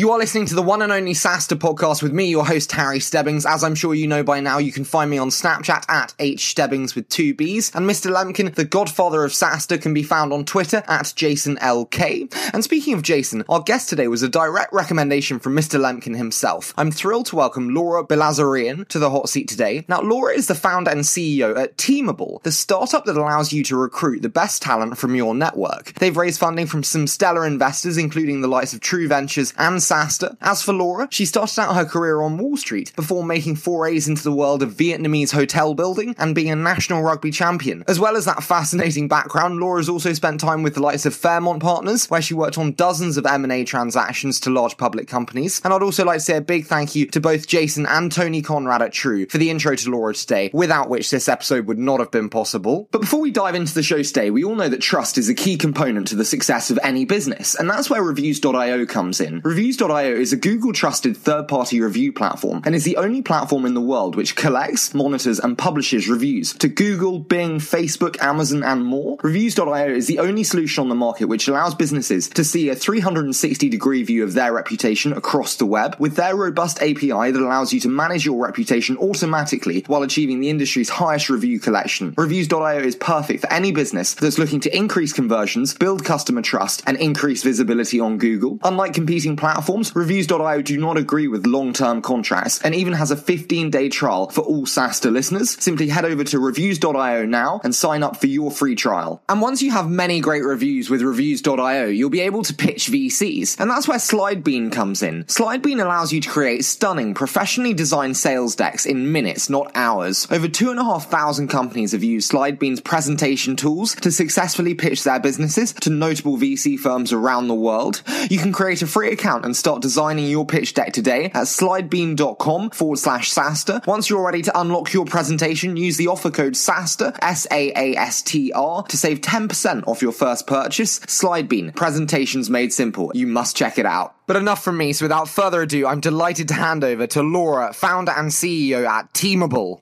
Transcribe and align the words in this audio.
You 0.00 0.12
are 0.12 0.18
listening 0.18 0.46
to 0.46 0.54
the 0.54 0.62
one 0.62 0.80
and 0.80 0.90
only 0.90 1.12
SaaStr 1.12 1.58
podcast 1.58 2.02
with 2.02 2.14
me, 2.14 2.24
your 2.24 2.46
host, 2.46 2.72
Harry 2.72 3.00
Stebbings. 3.00 3.44
As 3.44 3.62
I'm 3.62 3.74
sure 3.74 3.94
you 3.94 4.06
know 4.06 4.22
by 4.22 4.40
now, 4.40 4.56
you 4.56 4.72
can 4.72 4.84
find 4.84 5.10
me 5.10 5.18
on 5.18 5.28
Snapchat 5.28 5.84
at 5.90 6.14
hstebbings 6.18 6.94
with 6.94 7.06
two 7.10 7.34
Bs. 7.34 7.74
And 7.74 7.86
Mr. 7.86 8.10
Lemkin, 8.10 8.54
the 8.54 8.64
godfather 8.64 9.24
of 9.24 9.32
SaaStr, 9.32 9.82
can 9.82 9.92
be 9.92 10.02
found 10.02 10.32
on 10.32 10.46
Twitter 10.46 10.78
at 10.88 11.04
JasonLK. 11.04 12.34
And 12.54 12.64
speaking 12.64 12.94
of 12.94 13.02
Jason, 13.02 13.44
our 13.50 13.60
guest 13.60 13.90
today 13.90 14.08
was 14.08 14.22
a 14.22 14.28
direct 14.30 14.72
recommendation 14.72 15.38
from 15.38 15.54
Mr. 15.54 15.78
Lemkin 15.78 16.16
himself. 16.16 16.72
I'm 16.78 16.90
thrilled 16.90 17.26
to 17.26 17.36
welcome 17.36 17.74
Laura 17.74 18.02
Bilazarian 18.02 18.88
to 18.88 18.98
the 18.98 19.10
hot 19.10 19.28
seat 19.28 19.48
today. 19.48 19.84
Now, 19.86 20.00
Laura 20.00 20.32
is 20.32 20.46
the 20.46 20.54
founder 20.54 20.92
and 20.92 21.00
CEO 21.00 21.58
at 21.58 21.76
Teamable, 21.76 22.42
the 22.42 22.52
startup 22.52 23.04
that 23.04 23.18
allows 23.18 23.52
you 23.52 23.62
to 23.64 23.76
recruit 23.76 24.22
the 24.22 24.30
best 24.30 24.62
talent 24.62 24.96
from 24.96 25.14
your 25.14 25.34
network. 25.34 25.92
They've 25.98 26.16
raised 26.16 26.40
funding 26.40 26.68
from 26.68 26.84
some 26.84 27.06
stellar 27.06 27.46
investors, 27.46 27.98
including 27.98 28.40
the 28.40 28.48
likes 28.48 28.72
of 28.72 28.80
True 28.80 29.06
Ventures 29.06 29.52
and 29.58 29.89
SaaStr. 29.90 30.36
As 30.40 30.62
for 30.62 30.72
Laura, 30.72 31.08
she 31.10 31.24
started 31.24 31.58
out 31.60 31.74
her 31.74 31.84
career 31.84 32.20
on 32.22 32.38
Wall 32.38 32.56
Street 32.56 32.92
before 32.94 33.24
making 33.24 33.56
forays 33.56 34.06
into 34.08 34.22
the 34.22 34.32
world 34.32 34.62
of 34.62 34.74
Vietnamese 34.74 35.32
hotel 35.32 35.74
building 35.74 36.14
and 36.18 36.34
being 36.34 36.50
a 36.50 36.56
national 36.56 37.02
rugby 37.02 37.30
champion. 37.30 37.82
As 37.88 37.98
well 37.98 38.16
as 38.16 38.24
that 38.24 38.42
fascinating 38.42 39.08
background, 39.08 39.58
Laura's 39.58 39.88
also 39.88 40.12
spent 40.12 40.40
time 40.40 40.62
with 40.62 40.74
the 40.74 40.82
likes 40.82 41.06
of 41.06 41.14
Fairmount 41.14 41.60
Partners, 41.60 42.08
where 42.08 42.22
she 42.22 42.34
worked 42.34 42.58
on 42.58 42.72
dozens 42.72 43.16
of 43.16 43.26
M&A 43.26 43.64
transactions 43.64 44.38
to 44.40 44.50
large 44.50 44.76
public 44.76 45.08
companies. 45.08 45.60
And 45.64 45.74
I'd 45.74 45.82
also 45.82 46.04
like 46.04 46.18
to 46.18 46.24
say 46.24 46.36
a 46.36 46.40
big 46.40 46.66
thank 46.66 46.94
you 46.94 47.06
to 47.06 47.20
both 47.20 47.48
Jason 47.48 47.86
and 47.86 48.12
Tony 48.12 48.42
Conrad 48.42 48.82
at 48.82 48.92
True 48.92 49.26
for 49.26 49.38
the 49.38 49.50
intro 49.50 49.74
to 49.74 49.90
Laura 49.90 50.14
today, 50.14 50.50
without 50.52 50.88
which 50.88 51.10
this 51.10 51.28
episode 51.28 51.66
would 51.66 51.78
not 51.78 52.00
have 52.00 52.10
been 52.10 52.28
possible. 52.28 52.88
But 52.92 53.00
before 53.00 53.20
we 53.20 53.30
dive 53.30 53.54
into 53.54 53.74
the 53.74 53.82
show 53.82 54.02
today, 54.02 54.30
we 54.30 54.44
all 54.44 54.54
know 54.54 54.68
that 54.68 54.80
trust 54.80 55.18
is 55.18 55.28
a 55.28 55.34
key 55.34 55.56
component 55.56 56.08
to 56.08 56.16
the 56.16 56.24
success 56.24 56.70
of 56.70 56.78
any 56.82 57.04
business, 57.04 57.54
and 57.54 57.68
that's 57.68 57.90
where 57.90 58.02
Reviews.io 58.02 58.86
comes 58.86 59.20
in. 59.20 59.40
Reviews 59.40 59.76
Reviews.io 59.80 60.14
is 60.14 60.32
a 60.34 60.36
Google 60.36 60.74
trusted 60.74 61.16
third 61.16 61.48
party 61.48 61.80
review 61.80 62.12
platform 62.12 62.60
and 62.66 62.74
is 62.74 62.84
the 62.84 62.98
only 62.98 63.22
platform 63.22 63.64
in 63.64 63.72
the 63.72 63.80
world 63.80 64.14
which 64.14 64.36
collects, 64.36 64.92
monitors, 64.92 65.40
and 65.40 65.56
publishes 65.56 66.06
reviews 66.06 66.52
to 66.54 66.68
Google, 66.68 67.18
Bing, 67.18 67.58
Facebook, 67.58 68.20
Amazon, 68.20 68.62
and 68.62 68.84
more. 68.84 69.16
Reviews.io 69.22 69.88
is 69.88 70.06
the 70.06 70.18
only 70.18 70.44
solution 70.44 70.82
on 70.82 70.90
the 70.90 70.94
market 70.94 71.26
which 71.26 71.48
allows 71.48 71.74
businesses 71.74 72.28
to 72.28 72.44
see 72.44 72.68
a 72.68 72.76
360 72.76 73.70
degree 73.70 74.02
view 74.02 74.22
of 74.22 74.34
their 74.34 74.52
reputation 74.52 75.14
across 75.14 75.56
the 75.56 75.64
web 75.64 75.96
with 75.98 76.16
their 76.16 76.36
robust 76.36 76.82
API 76.82 77.30
that 77.30 77.36
allows 77.40 77.72
you 77.72 77.80
to 77.80 77.88
manage 77.88 78.26
your 78.26 78.42
reputation 78.42 78.98
automatically 78.98 79.82
while 79.86 80.02
achieving 80.02 80.40
the 80.40 80.50
industry's 80.50 80.90
highest 80.90 81.30
review 81.30 81.58
collection. 81.58 82.12
Reviews.io 82.18 82.80
is 82.80 82.96
perfect 82.96 83.40
for 83.40 83.50
any 83.50 83.72
business 83.72 84.12
that's 84.12 84.38
looking 84.38 84.60
to 84.60 84.76
increase 84.76 85.14
conversions, 85.14 85.72
build 85.72 86.04
customer 86.04 86.42
trust, 86.42 86.82
and 86.86 86.98
increase 86.98 87.42
visibility 87.42 87.98
on 87.98 88.18
Google. 88.18 88.58
Unlike 88.62 88.92
competing 88.92 89.36
platforms, 89.36 89.59
platforms, 89.60 89.94
Reviews.io 89.94 90.62
do 90.62 90.78
not 90.78 90.96
agree 90.96 91.28
with 91.28 91.46
long-term 91.46 92.00
contracts 92.00 92.62
and 92.62 92.74
even 92.74 92.94
has 92.94 93.10
a 93.10 93.16
15-day 93.16 93.90
trial 93.90 94.30
for 94.30 94.40
all 94.40 94.64
SaaStr 94.64 95.12
listeners. 95.12 95.50
Simply 95.62 95.88
head 95.88 96.06
over 96.06 96.24
to 96.24 96.38
Reviews.io 96.38 97.26
now 97.26 97.60
and 97.62 97.74
sign 97.74 98.02
up 98.02 98.16
for 98.16 98.26
your 98.26 98.50
free 98.50 98.74
trial. 98.74 99.22
And 99.28 99.42
once 99.42 99.60
you 99.60 99.70
have 99.72 99.90
many 99.90 100.20
great 100.20 100.44
reviews 100.44 100.88
with 100.88 101.02
Reviews.io, 101.02 101.88
you'll 101.88 102.08
be 102.08 102.22
able 102.22 102.42
to 102.44 102.54
pitch 102.54 102.86
VCs. 102.86 103.60
And 103.60 103.70
that's 103.70 103.86
where 103.86 103.98
Slidebean 103.98 104.72
comes 104.72 105.02
in. 105.02 105.24
Slidebean 105.24 105.82
allows 105.82 106.10
you 106.10 106.22
to 106.22 106.30
create 106.30 106.64
stunning, 106.64 107.12
professionally 107.12 107.74
designed 107.74 108.16
sales 108.16 108.56
decks 108.56 108.86
in 108.86 109.12
minutes, 109.12 109.50
not 109.50 109.70
hours. 109.74 110.26
Over 110.30 110.48
2,500 110.48 111.50
companies 111.50 111.92
have 111.92 112.02
used 112.02 112.32
Slidebean's 112.32 112.80
presentation 112.80 113.56
tools 113.56 113.94
to 113.96 114.10
successfully 114.10 114.74
pitch 114.74 115.04
their 115.04 115.20
businesses 115.20 115.74
to 115.74 115.90
notable 115.90 116.38
VC 116.38 116.78
firms 116.78 117.12
around 117.12 117.48
the 117.48 117.54
world. 117.54 118.02
You 118.30 118.38
can 118.38 118.54
create 118.54 118.80
a 118.80 118.86
free 118.86 119.12
account 119.12 119.44
and 119.50 119.56
start 119.56 119.82
designing 119.82 120.26
your 120.26 120.46
pitch 120.46 120.74
deck 120.74 120.92
today 120.92 121.24
at 121.24 121.48
slidebean.com 121.48 122.70
forward 122.70 122.98
slash 123.00 123.32
SaaStr. 123.32 123.84
Once 123.84 124.08
you're 124.08 124.24
ready 124.24 124.42
to 124.42 124.60
unlock 124.60 124.92
your 124.92 125.04
presentation, 125.04 125.76
use 125.76 125.96
the 125.96 126.06
offer 126.06 126.30
code 126.30 126.52
SaaStr, 126.52 127.18
S-A-A-S-T-R, 127.20 128.82
to 128.84 128.96
save 128.96 129.20
10% 129.20 129.88
off 129.88 130.02
your 130.02 130.12
first 130.12 130.46
purchase. 130.46 131.00
Slidebean, 131.00 131.74
presentations 131.74 132.48
made 132.48 132.72
simple. 132.72 133.10
You 133.12 133.26
must 133.26 133.56
check 133.56 133.76
it 133.76 133.86
out. 133.86 134.14
But 134.28 134.36
enough 134.36 134.62
from 134.62 134.76
me, 134.76 134.92
so 134.92 135.06
without 135.06 135.28
further 135.28 135.62
ado, 135.62 135.84
I'm 135.84 135.98
delighted 135.98 136.46
to 136.48 136.54
hand 136.54 136.84
over 136.84 137.08
to 137.08 137.22
Laura, 137.24 137.72
founder 137.72 138.12
and 138.12 138.30
CEO 138.30 138.86
at 138.86 139.12
Teamable. 139.14 139.80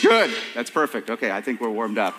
Good. 0.00 0.34
That's 0.54 0.70
perfect. 0.70 1.10
Okay, 1.10 1.30
I 1.30 1.42
think 1.42 1.60
we're 1.60 1.68
warmed 1.68 1.98
up. 1.98 2.14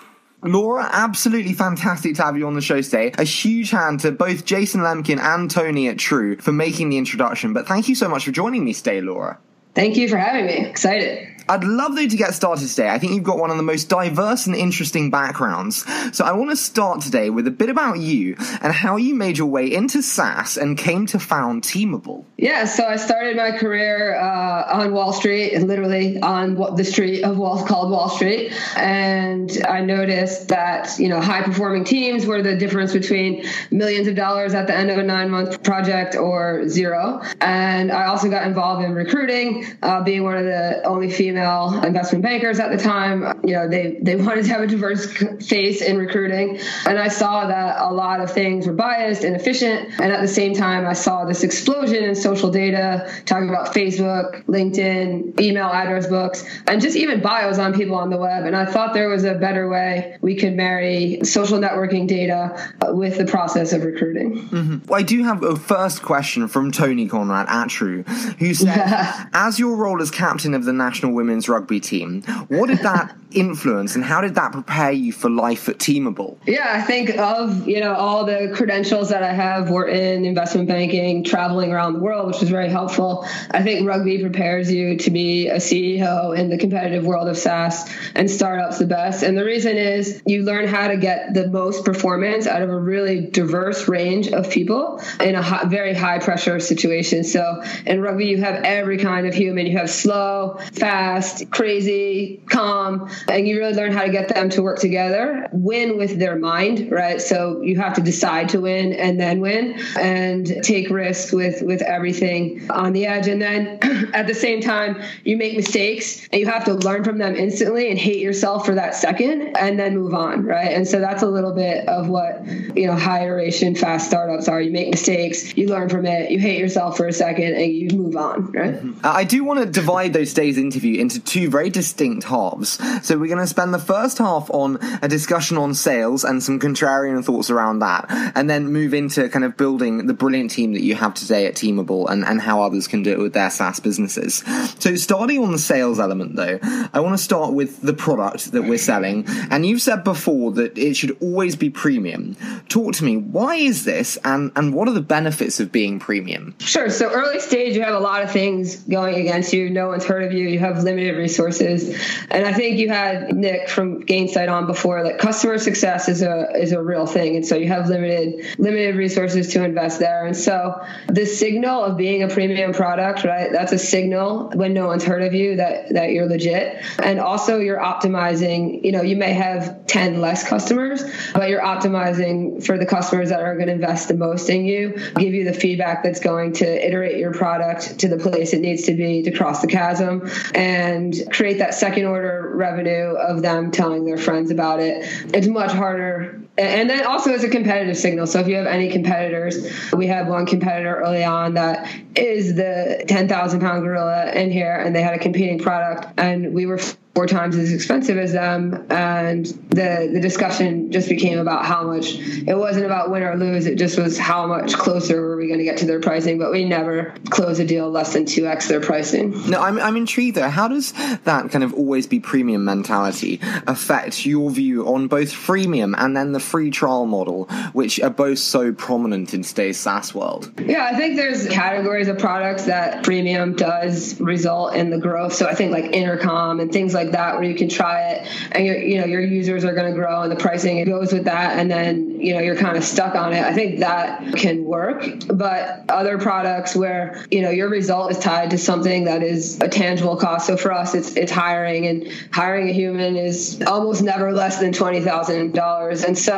Laura, 0.45 0.87
absolutely 0.91 1.53
fantastic 1.53 2.15
to 2.15 2.23
have 2.23 2.37
you 2.37 2.45
on 2.45 2.53
the 2.53 2.61
show 2.61 2.79
today. 2.79 3.11
A 3.17 3.23
huge 3.23 3.71
hand 3.71 4.01
to 4.01 4.11
both 4.11 4.45
Jason 4.45 4.81
Lemkin 4.81 5.19
and 5.19 5.49
Tony 5.49 5.87
at 5.87 5.97
True 5.97 6.37
for 6.37 6.51
making 6.51 6.89
the 6.89 6.97
introduction. 6.97 7.51
But 7.51 7.67
thank 7.67 7.89
you 7.89 7.95
so 7.95 8.07
much 8.07 8.25
for 8.25 8.31
joining 8.31 8.63
me 8.63 8.73
today, 8.73 9.01
Laura. 9.01 9.39
Thank 9.73 9.97
you 9.97 10.07
for 10.07 10.17
having 10.17 10.45
me. 10.45 10.65
Excited. 10.67 11.34
I'd 11.47 11.63
love 11.63 11.95
though 11.95 12.07
to 12.07 12.17
get 12.17 12.33
started 12.33 12.67
today. 12.67 12.89
I 12.89 12.97
think 12.97 13.13
you've 13.13 13.23
got 13.23 13.37
one 13.37 13.51
of 13.51 13.57
the 13.57 13.63
most 13.63 13.87
diverse 13.87 14.47
and 14.47 14.55
interesting 14.55 15.11
backgrounds. 15.11 15.85
So 16.15 16.25
I 16.25 16.31
want 16.31 16.49
to 16.49 16.55
start 16.55 17.01
today 17.01 17.29
with 17.29 17.47
a 17.47 17.51
bit 17.51 17.69
about 17.69 17.99
you 17.99 18.35
and 18.61 18.73
how 18.73 18.95
you 18.95 19.13
made 19.13 19.37
your 19.37 19.47
way 19.47 19.71
into 19.71 20.01
SaaS 20.01 20.57
and 20.57 20.77
came 20.77 21.05
to 21.07 21.19
found 21.19 21.63
Teamable. 21.63 22.25
Yeah, 22.37 22.65
so 22.65 22.85
I 22.85 22.95
started 22.95 23.37
my 23.37 23.51
career 23.51 24.15
uh, 24.15 24.79
on 24.79 24.91
Wall 24.91 25.13
Street, 25.13 25.57
literally 25.61 26.19
on 26.19 26.55
the 26.75 26.83
street 26.83 27.23
of 27.23 27.37
Wall 27.37 27.63
called 27.65 27.91
Wall 27.91 28.09
Street, 28.09 28.51
and 28.75 29.51
I 29.67 29.81
noticed 29.81 30.49
that 30.49 30.97
you 30.99 31.09
know 31.09 31.21
high 31.21 31.43
performing 31.43 31.83
teams 31.83 32.25
were 32.25 32.41
the 32.41 32.55
difference 32.55 32.91
between 32.93 33.45
millions 33.71 34.07
of 34.07 34.15
dollars 34.15 34.53
at 34.53 34.67
the 34.67 34.75
end 34.75 34.89
of 34.89 34.97
a 34.97 35.03
nine 35.03 35.29
month 35.29 35.63
project 35.63 36.15
or 36.15 36.67
zero. 36.67 37.21
And 37.39 37.91
I 37.91 38.05
also 38.07 38.29
got 38.29 38.47
involved 38.47 38.83
in 38.83 38.93
recruiting, 38.93 39.65
uh, 39.81 40.03
being 40.03 40.23
one 40.23 40.37
of 40.37 40.45
the 40.45 40.83
only 40.85 41.11
female 41.11 41.34
female 41.35 41.83
investment 41.83 42.23
bankers 42.23 42.59
at 42.59 42.71
the 42.71 42.77
time. 42.77 43.39
You 43.43 43.55
know, 43.55 43.67
they, 43.67 43.99
they 44.01 44.15
wanted 44.25 44.45
to 44.45 44.49
have 44.49 44.61
a 44.61 44.67
diverse 44.67 45.05
face 45.45 45.81
in 45.81 45.97
recruiting. 45.97 46.59
And 46.85 46.97
I 46.97 47.09
saw 47.09 47.47
that 47.47 47.81
a 47.81 47.91
lot 47.91 48.21
of 48.21 48.31
things 48.31 48.67
were 48.67 48.73
biased, 48.73 49.23
and 49.23 49.35
inefficient. 49.35 49.99
And 49.99 50.11
at 50.11 50.21
the 50.21 50.27
same 50.27 50.53
time, 50.53 50.85
I 50.85 50.93
saw 50.93 51.25
this 51.25 51.43
explosion 51.43 52.03
in 52.03 52.15
social 52.15 52.49
data, 52.49 53.11
talking 53.25 53.49
about 53.49 53.73
Facebook, 53.73 54.45
LinkedIn, 54.45 55.39
email 55.39 55.67
address 55.67 56.07
books, 56.07 56.45
and 56.67 56.81
just 56.81 56.95
even 56.95 57.21
bios 57.21 57.59
on 57.59 57.73
people 57.73 57.95
on 57.95 58.09
the 58.09 58.17
web. 58.17 58.45
And 58.45 58.55
I 58.55 58.65
thought 58.65 58.93
there 58.93 59.09
was 59.09 59.23
a 59.25 59.35
better 59.35 59.67
way 59.69 60.17
we 60.21 60.35
could 60.35 60.55
marry 60.55 61.19
social 61.23 61.59
networking 61.59 62.07
data 62.07 62.73
with 62.89 63.17
the 63.17 63.25
process 63.25 63.73
of 63.73 63.83
recruiting. 63.83 64.47
Mm-hmm. 64.47 64.77
Well, 64.87 64.99
I 64.99 65.03
do 65.03 65.23
have 65.23 65.43
a 65.43 65.55
first 65.55 66.01
question 66.01 66.47
from 66.47 66.71
Tony 66.71 67.07
Conrad 67.07 67.47
at 67.49 67.69
True, 67.69 68.03
who 68.03 68.53
said, 68.53 68.65
yeah. 68.77 69.27
as 69.33 69.59
your 69.59 69.75
role 69.75 70.01
as 70.01 70.11
captain 70.11 70.53
of 70.53 70.63
the 70.63 70.73
National 70.73 71.13
Women 71.13 71.24
women's 71.25 71.49
rugby 71.49 71.79
team. 71.79 72.21
What 72.47 72.67
did 72.67 72.79
that 72.79 73.15
influence 73.35 73.95
and 73.95 74.03
how 74.03 74.21
did 74.21 74.35
that 74.35 74.51
prepare 74.51 74.91
you 74.91 75.11
for 75.11 75.29
life 75.29 75.67
at 75.67 75.77
Teamable? 75.77 76.37
Yeah, 76.45 76.67
I 76.69 76.81
think 76.81 77.17
of, 77.17 77.67
you 77.67 77.79
know, 77.81 77.93
all 77.93 78.25
the 78.25 78.51
credentials 78.55 79.09
that 79.09 79.23
I 79.23 79.33
have 79.33 79.69
were 79.69 79.87
in 79.87 80.25
investment 80.25 80.67
banking, 80.67 81.23
traveling 81.23 81.71
around 81.71 81.93
the 81.93 81.99
world, 81.99 82.27
which 82.27 82.39
was 82.39 82.49
very 82.49 82.69
helpful. 82.69 83.27
I 83.51 83.61
think 83.63 83.87
rugby 83.87 84.21
prepares 84.21 84.71
you 84.71 84.97
to 84.97 85.11
be 85.11 85.49
a 85.49 85.57
CEO 85.57 86.37
in 86.37 86.49
the 86.49 86.57
competitive 86.57 87.05
world 87.05 87.27
of 87.27 87.37
SaaS 87.37 87.91
and 88.13 88.29
startups 88.29 88.79
the 88.79 88.85
best. 88.85 89.23
And 89.23 89.37
the 89.37 89.43
reason 89.43 89.77
is 89.77 90.21
you 90.25 90.43
learn 90.43 90.67
how 90.67 90.87
to 90.87 90.97
get 90.97 91.33
the 91.33 91.47
most 91.47 91.83
performance 91.83 92.47
out 92.47 92.61
of 92.61 92.69
a 92.69 92.77
really 92.77 93.21
diverse 93.21 93.87
range 93.87 94.29
of 94.29 94.49
people 94.49 95.01
in 95.19 95.35
a 95.35 95.41
high, 95.41 95.65
very 95.65 95.93
high 95.93 96.19
pressure 96.19 96.59
situation. 96.59 97.23
So 97.23 97.63
in 97.85 98.01
rugby, 98.01 98.27
you 98.27 98.37
have 98.37 98.63
every 98.63 98.97
kind 98.97 99.27
of 99.27 99.33
human. 99.33 99.65
You 99.65 99.77
have 99.77 99.89
slow, 99.89 100.57
fast, 100.73 101.14
fast, 101.15 101.49
crazy, 101.51 102.41
calm, 102.49 103.09
and 103.27 103.47
you 103.47 103.57
really 103.57 103.73
learn 103.73 103.91
how 103.91 104.03
to 104.03 104.11
get 104.11 104.29
them 104.29 104.49
to 104.49 104.61
work 104.61 104.79
together, 104.79 105.47
win 105.51 105.97
with 105.97 106.19
their 106.19 106.35
mind, 106.35 106.91
right? 106.91 107.21
So 107.21 107.61
you 107.61 107.77
have 107.77 107.93
to 107.95 108.01
decide 108.01 108.49
to 108.49 108.61
win 108.61 108.93
and 108.93 109.19
then 109.19 109.39
win 109.39 109.79
and 109.97 110.45
take 110.63 110.89
risks 110.89 111.31
with 111.31 111.61
with 111.61 111.81
everything 111.81 112.69
on 112.69 112.93
the 112.93 113.05
edge. 113.05 113.27
And 113.27 113.41
then 113.41 113.79
at 114.13 114.27
the 114.27 114.33
same 114.33 114.61
time, 114.61 115.01
you 115.23 115.37
make 115.37 115.55
mistakes 115.55 116.27
and 116.31 116.39
you 116.39 116.47
have 116.47 116.65
to 116.65 116.73
learn 116.73 117.03
from 117.03 117.17
them 117.17 117.35
instantly 117.35 117.89
and 117.89 117.97
hate 117.97 118.19
yourself 118.19 118.65
for 118.65 118.75
that 118.75 118.95
second 118.95 119.55
and 119.57 119.79
then 119.79 119.95
move 119.95 120.13
on, 120.13 120.43
right? 120.43 120.71
And 120.71 120.87
so 120.87 120.99
that's 120.99 121.23
a 121.23 121.27
little 121.27 121.53
bit 121.53 121.87
of 121.87 122.09
what, 122.09 122.45
you 122.75 122.87
know, 122.87 122.95
high 122.95 123.23
iteration 123.23 123.75
fast 123.75 124.07
startups 124.07 124.47
are. 124.47 124.61
You 124.61 124.71
make 124.71 124.89
mistakes, 124.89 125.55
you 125.55 125.67
learn 125.67 125.89
from 125.89 126.05
it, 126.05 126.31
you 126.31 126.39
hate 126.39 126.59
yourself 126.59 126.97
for 126.97 127.07
a 127.07 127.13
second 127.13 127.55
and 127.55 127.71
you 127.71 127.89
move 127.97 128.15
on, 128.15 128.51
right? 128.51 128.75
Mm-hmm. 128.75 128.99
I 129.03 129.23
do 129.23 129.43
want 129.43 129.59
to 129.59 129.65
divide 129.65 130.13
those 130.13 130.33
days 130.33 130.57
interview 130.57 130.99
into 131.05 131.19
two 131.19 131.49
very 131.49 131.69
distinct 131.69 132.25
halves. 132.25 132.79
So 133.05 133.17
we're 133.17 133.27
going 133.27 133.37
to 133.37 133.47
spend 133.47 133.73
the 133.73 133.79
first 133.79 134.17
half 134.17 134.49
on 134.49 134.79
a 135.03 135.07
discussion 135.07 135.57
on 135.57 135.75
sales 135.75 136.23
and 136.23 136.41
some 136.41 136.59
contrarian 136.59 137.23
thoughts 137.23 137.51
around 137.51 137.79
that, 137.79 138.05
and 138.35 138.49
then 138.49 138.71
move 138.71 138.93
into 138.95 139.29
kind 139.29 139.45
of 139.45 139.55
building 139.55 140.07
the 140.07 140.13
brilliant 140.15 140.49
team 140.49 140.73
that 140.73 140.81
you 140.81 140.95
have 140.95 141.13
today 141.13 141.45
at 141.45 141.53
Teamable 141.53 142.09
and, 142.09 142.25
and 142.25 142.41
how 142.41 142.63
others 142.63 142.87
can 142.87 143.03
do 143.03 143.11
it 143.11 143.19
with 143.19 143.33
their 143.33 143.51
SaaS 143.51 143.79
businesses. 143.79 144.43
So 144.79 144.95
starting 144.95 145.43
on 145.43 145.51
the 145.51 145.59
sales 145.59 145.99
element 145.99 146.35
though, 146.35 146.57
I 146.91 146.99
want 147.01 147.15
to 147.15 147.23
start 147.23 147.53
with 147.53 147.81
the 147.81 147.93
product 147.93 148.51
that 148.53 148.63
we're 148.63 148.79
selling. 148.79 149.25
And 149.51 149.65
you've 149.65 149.81
said 149.81 150.03
before 150.03 150.53
that 150.53 150.77
it 150.77 150.95
should 150.95 151.15
always 151.21 151.55
be 151.55 151.69
premium. 151.69 152.35
Talk 152.67 152.95
to 152.95 153.03
me, 153.03 153.17
why 153.17 153.55
is 153.55 153.85
this 153.85 154.17
and, 154.23 154.51
and 154.55 154.73
what 154.73 154.87
are 154.87 154.93
the 154.93 155.01
benefits 155.01 155.59
of 155.59 155.71
being 155.71 155.99
premium? 155.99 156.55
Sure. 156.59 156.89
So 156.89 157.09
early 157.11 157.39
stage, 157.39 157.75
you 157.75 157.83
have 157.83 157.93
a 157.93 157.99
lot 157.99 158.23
of 158.23 158.31
things 158.31 158.77
going 158.77 159.15
against 159.15 159.53
you. 159.53 159.69
No 159.69 159.89
one's 159.89 160.05
heard 160.05 160.23
of 160.23 160.31
you. 160.31 160.47
You 160.47 160.59
have 160.59 160.81
limited 160.83 160.94
resources. 160.95 161.89
And 162.29 162.45
I 162.45 162.53
think 162.53 162.77
you 162.77 162.89
had 162.89 163.35
Nick 163.35 163.69
from 163.69 164.03
Gainsight 164.03 164.51
on 164.51 164.67
before, 164.67 165.03
like 165.03 165.17
customer 165.17 165.57
success 165.57 166.07
is 166.09 166.21
a, 166.21 166.51
is 166.55 166.71
a 166.71 166.81
real 166.81 167.05
thing. 167.05 167.35
And 167.35 167.45
so 167.45 167.55
you 167.55 167.67
have 167.67 167.87
limited, 167.87 168.59
limited 168.59 168.95
resources 168.95 169.49
to 169.53 169.63
invest 169.63 169.99
there. 169.99 170.25
And 170.25 170.35
so 170.35 170.81
the 171.07 171.25
signal 171.25 171.83
of 171.83 171.97
being 171.97 172.23
a 172.23 172.27
premium 172.27 172.73
product, 172.73 173.23
right? 173.23 173.51
That's 173.51 173.71
a 173.71 173.77
signal 173.77 174.51
when 174.53 174.73
no 174.73 174.87
one's 174.87 175.03
heard 175.03 175.23
of 175.23 175.33
you 175.33 175.57
that, 175.57 175.93
that 175.93 176.11
you're 176.11 176.27
legit. 176.27 176.83
And 176.99 177.19
also 177.19 177.59
you're 177.59 177.79
optimizing, 177.79 178.83
you 178.83 178.91
know, 178.91 179.01
you 179.01 179.15
may 179.15 179.33
have 179.33 179.85
10 179.87 180.21
less 180.21 180.47
customers, 180.47 181.03
but 181.33 181.49
you're 181.49 181.61
optimizing 181.61 182.65
for 182.65 182.77
the 182.77 182.85
customers 182.85 183.29
that 183.29 183.41
are 183.41 183.55
going 183.55 183.67
to 183.67 183.73
invest 183.73 184.07
the 184.07 184.13
most 184.13 184.49
in 184.49 184.65
you, 184.65 184.89
give 185.15 185.33
you 185.33 185.43
the 185.43 185.53
feedback 185.53 186.03
that's 186.03 186.19
going 186.19 186.53
to 186.53 186.87
iterate 186.87 187.17
your 187.17 187.33
product 187.33 187.99
to 187.99 188.07
the 188.07 188.17
place 188.17 188.53
it 188.53 188.61
needs 188.61 188.83
to 188.83 188.93
be 188.93 189.23
to 189.23 189.31
cross 189.31 189.61
the 189.61 189.67
chasm 189.67 190.29
and 190.53 190.84
create 191.31 191.57
that 191.59 191.73
second 191.73 192.05
order 192.05 192.51
revenue 192.55 193.15
of 193.15 193.41
them 193.41 193.71
telling 193.71 194.05
their 194.05 194.17
friends 194.17 194.51
about 194.51 194.79
it. 194.79 195.05
It's 195.33 195.47
much 195.47 195.71
harder 195.71 196.41
and 196.57 196.89
then 196.89 197.05
also 197.05 197.33
as 197.33 197.43
a 197.43 197.49
competitive 197.49 197.97
signal. 197.97 198.27
So 198.27 198.39
if 198.39 198.47
you 198.47 198.55
have 198.55 198.67
any 198.67 198.89
competitors, 198.89 199.91
we 199.91 200.07
had 200.07 200.27
one 200.29 200.45
competitor 200.45 200.95
early 200.95 201.23
on 201.23 201.55
that 201.55 201.89
is 202.15 202.55
the 202.55 203.03
10,000 203.07 203.59
pound 203.59 203.83
gorilla 203.83 204.31
in 204.31 204.51
here, 204.51 204.75
and 204.75 204.95
they 204.95 205.01
had 205.01 205.13
a 205.13 205.19
competing 205.19 205.59
product, 205.59 206.07
and 206.17 206.53
we 206.53 206.65
were 206.65 206.79
four 207.15 207.25
times 207.25 207.55
as 207.55 207.71
expensive 207.71 208.17
as 208.17 208.33
them 208.33 208.85
and 208.89 209.45
the 209.69 210.09
the 210.11 210.19
discussion 210.19 210.91
just 210.91 211.07
became 211.07 211.39
about 211.39 211.65
how 211.65 211.87
much 211.87 212.15
it 212.19 212.57
wasn't 212.57 212.85
about 212.85 213.09
win 213.09 213.23
or 213.23 213.37
lose 213.37 213.65
it 213.65 213.77
just 213.77 213.97
was 213.97 214.17
how 214.17 214.45
much 214.45 214.73
closer 214.73 215.21
were 215.21 215.37
we 215.37 215.47
going 215.47 215.57
to 215.57 215.63
get 215.63 215.77
to 215.77 215.85
their 215.85 216.01
pricing 216.01 216.37
but 216.37 216.51
we 216.51 216.65
never 216.65 217.13
close 217.29 217.57
a 217.59 217.65
deal 217.65 217.89
less 217.89 218.11
than 218.11 218.25
2x 218.25 218.67
their 218.67 218.81
pricing 218.81 219.49
no 219.49 219.61
I'm, 219.61 219.79
I'm 219.79 219.95
intrigued 219.95 220.35
there 220.35 220.49
how 220.49 220.67
does 220.67 220.91
that 221.23 221.51
kind 221.51 221.63
of 221.63 221.73
always 221.73 222.05
be 222.05 222.19
premium 222.19 222.65
mentality 222.65 223.39
affect 223.65 224.25
your 224.25 224.51
view 224.51 224.85
on 224.85 225.07
both 225.07 225.31
freemium 225.31 225.95
and 225.97 226.17
then 226.17 226.33
the 226.33 226.41
free 226.45 226.69
trial 226.69 227.05
model 227.05 227.45
which 227.73 227.99
are 227.99 228.09
both 228.09 228.39
so 228.39 228.71
prominent 228.71 229.33
in 229.33 229.41
today's 229.41 229.77
SaaS 229.77 230.13
world. 230.13 230.51
Yeah 230.59 230.85
I 230.85 230.95
think 230.95 231.15
there's 231.15 231.47
categories 231.47 232.07
of 232.07 232.17
products 232.17 232.65
that 232.65 233.03
freemium 233.03 233.57
does 233.57 234.19
result 234.19 234.75
in 234.75 234.89
the 234.89 234.97
growth. 234.97 235.33
So 235.33 235.47
I 235.47 235.55
think 235.55 235.71
like 235.71 235.93
intercom 235.93 236.59
and 236.59 236.71
things 236.71 236.93
like 236.93 237.11
that 237.11 237.35
where 237.35 237.43
you 237.43 237.55
can 237.55 237.69
try 237.69 238.11
it 238.11 238.27
and 238.51 238.65
your 238.65 238.77
you 238.77 238.99
know 238.99 239.05
your 239.05 239.21
users 239.21 239.65
are 239.65 239.73
going 239.73 239.91
to 239.91 239.97
grow 239.97 240.21
and 240.21 240.31
the 240.31 240.35
pricing 240.35 240.77
it 240.77 240.85
goes 240.85 241.11
with 241.11 241.25
that 241.25 241.57
and 241.57 241.69
then 241.69 242.19
you 242.21 242.33
know 242.33 242.39
you're 242.39 242.55
kind 242.55 242.77
of 242.77 242.83
stuck 242.83 243.15
on 243.15 243.33
it. 243.33 243.43
I 243.43 243.53
think 243.53 243.79
that 243.79 244.35
can 244.35 244.63
work. 244.63 245.05
But 245.27 245.85
other 245.89 246.17
products 246.17 246.75
where 246.75 247.25
you 247.31 247.41
know 247.41 247.49
your 247.49 247.69
result 247.69 248.11
is 248.11 248.19
tied 248.19 248.51
to 248.51 248.57
something 248.57 249.05
that 249.05 249.23
is 249.23 249.59
a 249.61 249.67
tangible 249.67 250.17
cost. 250.17 250.47
So 250.47 250.57
for 250.57 250.71
us 250.71 250.93
it's 250.93 251.15
it's 251.15 251.31
hiring 251.31 251.87
and 251.87 252.07
hiring 252.31 252.69
a 252.69 252.73
human 252.73 253.15
is 253.15 253.61
almost 253.65 254.01
never 254.01 254.31
less 254.31 254.59
than 254.59 254.71
$20000 254.71 256.05
and 256.05 256.17
so 256.17 256.34